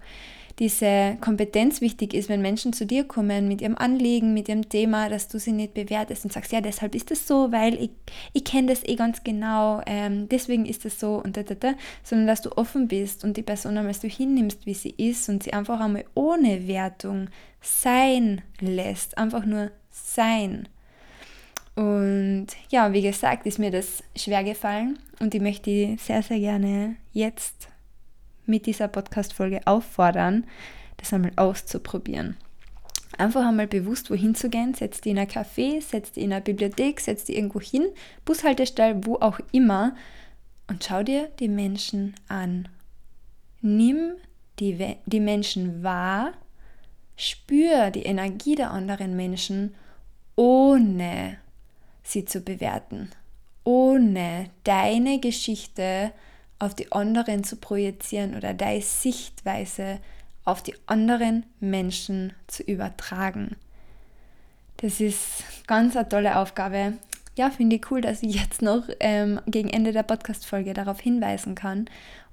diese 0.59 1.17
Kompetenz 1.21 1.81
wichtig 1.81 2.15
ist, 2.15 2.29
wenn 2.29 2.41
Menschen 2.41 2.73
zu 2.73 2.87
dir 2.87 3.05
kommen 3.05 3.49
mit 3.49 3.61
ihrem 3.61 3.77
Anliegen, 3.77 4.35
mit 4.35 4.49
ihrem 4.49 4.69
Thema, 4.69 5.09
dass 5.09 5.29
du 5.29 5.39
sie 5.39 5.53
nicht 5.53 5.75
bewertest 5.75 6.25
und 6.25 6.33
sagst, 6.33 6.53
ja, 6.53 6.61
deshalb 6.61 6.95
ist 6.95 7.11
es 7.11 7.27
so, 7.27 7.51
weil 7.51 7.75
ich, 7.75 7.91
ich 8.33 8.45
kenne 8.45 8.69
das 8.69 8.85
eh 8.85 8.95
ganz 8.95 9.25
genau, 9.25 9.83
ähm, 9.87 10.29
deswegen 10.29 10.65
ist 10.65 10.85
es 10.85 11.01
so 11.01 11.17
und 11.17 11.37
da, 11.37 11.43
da, 11.43 11.55
da, 11.55 11.75
sondern 12.05 12.29
dass 12.29 12.43
du 12.43 12.57
offen 12.57 12.87
bist 12.87 13.25
und 13.25 13.37
die 13.37 13.43
Person 13.43 13.77
einmal 13.77 13.95
so 13.95 14.07
hinnimmst, 14.07 14.65
wie 14.65 14.75
sie 14.75 14.95
ist 14.97 15.29
und 15.29 15.43
sie 15.43 15.53
einfach 15.53 15.81
einmal 15.81 16.05
ohne 16.15 16.69
Wertung 16.69 17.29
sein 17.61 18.43
lässt, 18.61 19.19
einfach 19.19 19.45
nur 19.45 19.71
sein. 19.91 20.69
Und 21.75 22.49
ja, 22.71 22.93
wie 22.93 23.03
gesagt, 23.03 23.47
ist 23.47 23.59
mir 23.59 23.71
das 23.71 24.05
schwer 24.17 24.45
gefallen 24.45 24.99
und 25.19 25.35
ich 25.35 25.41
möchte 25.41 25.97
sehr, 25.99 26.23
sehr 26.23 26.39
gerne 26.39 26.97
jetzt 27.13 27.69
mit 28.47 28.67
dieser 28.67 28.89
Podcast-Folge 28.89 29.67
auffordern, 29.67 30.45
das 30.99 31.13
einmal 31.13 31.33
auszuprobieren. 31.37 32.37
Einfach 33.19 33.47
einmal 33.47 33.67
bewusst 33.67 34.11
wohin 34.11 34.35
zu 34.35 34.51
gehen, 34.51 34.75
setz 34.75 35.01
dich 35.01 35.13
in 35.13 35.19
ein 35.19 35.29
Café, 35.29 35.81
setz 35.81 36.13
dich 36.13 36.25
in 36.25 36.33
eine 36.33 36.43
Bibliothek, 36.43 37.01
setz 37.01 37.25
dich 37.25 37.37
irgendwo 37.37 37.61
hin, 37.61 37.87
Bushaltestelle, 38.25 39.05
wo 39.05 39.17
auch 39.17 39.41
immer 39.53 39.95
und 40.69 40.85
schau 40.85 41.03
dir 41.03 41.29
die 41.39 41.49
Menschen 41.49 42.15
an. 42.29 42.69
Nimm 43.61 44.15
die, 44.59 44.97
die 45.07 45.21
Menschen 45.21 45.83
wahr, 45.83 46.33
spür 47.17 47.91
die 47.91 48.03
Energie 48.03 48.57
der 48.57 48.71
anderen 48.71 49.17
Menschen, 49.17 49.75
ohne 50.37 51.39
sie 52.05 52.25
zu 52.25 52.41
bewerten, 52.41 53.11
ohne 53.65 54.51
deine 54.63 55.19
Geschichte 55.19 56.13
auf 56.59 56.75
die 56.75 56.93
anderen 56.93 57.43
zu 57.43 57.57
projizieren 57.57 58.37
oder 58.37 58.55
deine 58.55 58.83
Sichtweise 58.83 59.99
auf 60.45 60.63
die 60.63 60.75
anderen 60.87 61.45
Menschen 61.59 62.33
zu 62.47 62.63
übertragen. 62.63 63.57
Das 64.77 65.01
ist 65.01 65.45
ganz 65.67 65.97
eine 65.97 66.09
tolle 66.09 66.39
Aufgabe. 66.39 66.95
Ja, 67.37 67.51
finde 67.51 67.77
ich 67.77 67.91
cool, 67.91 68.01
dass 68.01 68.23
ich 68.23 68.35
jetzt 68.35 68.63
noch 68.63 68.85
ähm, 69.01 69.41
gegen 69.47 69.71
Ende 69.71 69.93
der 69.93 70.03
Podcast-Folge 70.03 70.75
darauf 70.75 71.01
hinweisen 71.01 71.55
kann. 71.55 71.87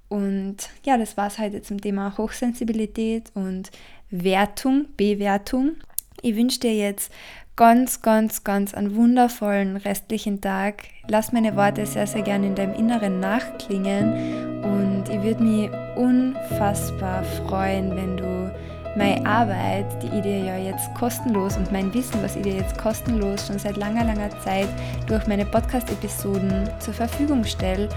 Und 0.09 0.57
ja, 0.85 0.97
das 0.97 1.15
war 1.15 1.27
es 1.27 1.39
heute 1.39 1.61
zum 1.61 1.79
Thema 1.79 2.17
Hochsensibilität 2.17 3.31
und 3.33 3.71
Wertung, 4.09 4.87
Bewertung. 4.97 5.77
Ich 6.21 6.35
wünsche 6.35 6.59
dir 6.59 6.75
jetzt 6.75 7.11
ganz, 7.55 8.01
ganz, 8.01 8.43
ganz 8.43 8.73
einen 8.73 8.95
wundervollen 8.95 9.77
restlichen 9.77 10.41
Tag. 10.41 10.83
Lass 11.07 11.31
meine 11.31 11.55
Worte 11.55 11.85
sehr, 11.85 12.07
sehr 12.07 12.21
gerne 12.21 12.47
in 12.47 12.55
deinem 12.55 12.73
Inneren 12.73 13.19
nachklingen 13.19 14.63
und 14.63 15.09
ich 15.09 15.21
würde 15.21 15.43
mich 15.43 15.69
unfassbar 15.95 17.23
freuen, 17.23 17.95
wenn 17.95 18.17
du 18.17 18.51
meine 18.95 19.25
Arbeit, 19.25 19.85
die 20.01 20.07
ich 20.07 20.21
dir 20.21 20.39
ja 20.39 20.57
jetzt 20.57 20.93
kostenlos 20.95 21.55
und 21.55 21.71
mein 21.71 21.93
Wissen, 21.93 22.21
was 22.21 22.35
ich 22.35 22.41
dir 22.41 22.55
jetzt 22.55 22.77
kostenlos 22.77 23.47
schon 23.47 23.57
seit 23.57 23.77
langer, 23.77 24.03
langer 24.03 24.29
Zeit 24.41 24.67
durch 25.07 25.25
meine 25.27 25.45
Podcast-Episoden 25.45 26.69
zur 26.79 26.93
Verfügung 26.93 27.43
stelle, 27.43 27.87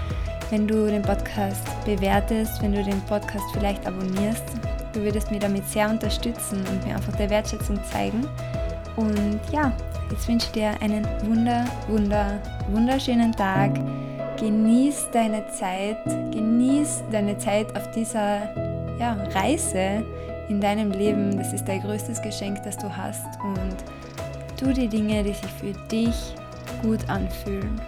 wenn 0.51 0.67
du 0.67 0.87
den 0.87 1.01
Podcast 1.01 1.63
bewertest, 1.85 2.61
wenn 2.61 2.73
du 2.73 2.83
den 2.83 3.01
Podcast 3.01 3.45
vielleicht 3.53 3.85
abonnierst. 3.85 4.43
Du 4.93 5.01
würdest 5.01 5.31
mir 5.31 5.39
damit 5.39 5.67
sehr 5.67 5.89
unterstützen 5.89 6.63
und 6.71 6.85
mir 6.85 6.95
einfach 6.95 7.15
der 7.17 7.29
Wertschätzung 7.29 7.77
zeigen. 7.91 8.25
Und 8.95 9.39
ja, 9.51 9.71
jetzt 10.09 10.27
wünsche 10.27 10.47
ich 10.47 10.51
dir 10.53 10.81
einen 10.81 11.05
wunder, 11.25 11.65
wunder, 11.87 12.39
wunderschönen 12.71 13.31
Tag. 13.33 13.71
Genieß 14.37 15.07
deine 15.11 15.47
Zeit, 15.49 15.97
genieß 16.31 17.03
deine 17.11 17.37
Zeit 17.37 17.75
auf 17.75 17.89
dieser 17.91 18.41
ja, 18.99 19.17
Reise 19.33 20.03
in 20.49 20.61
deinem 20.61 20.91
Leben. 20.91 21.37
Das 21.37 21.53
ist 21.53 21.65
dein 21.65 21.81
größtes 21.81 22.21
Geschenk, 22.21 22.63
das 22.63 22.77
du 22.77 22.95
hast. 22.95 23.25
Und 23.43 23.75
tu 24.57 24.73
die 24.73 24.87
Dinge, 24.87 25.23
die 25.23 25.33
sich 25.33 25.51
für 25.59 25.73
dich 25.89 26.35
gut 26.81 27.09
anfühlen. 27.09 27.79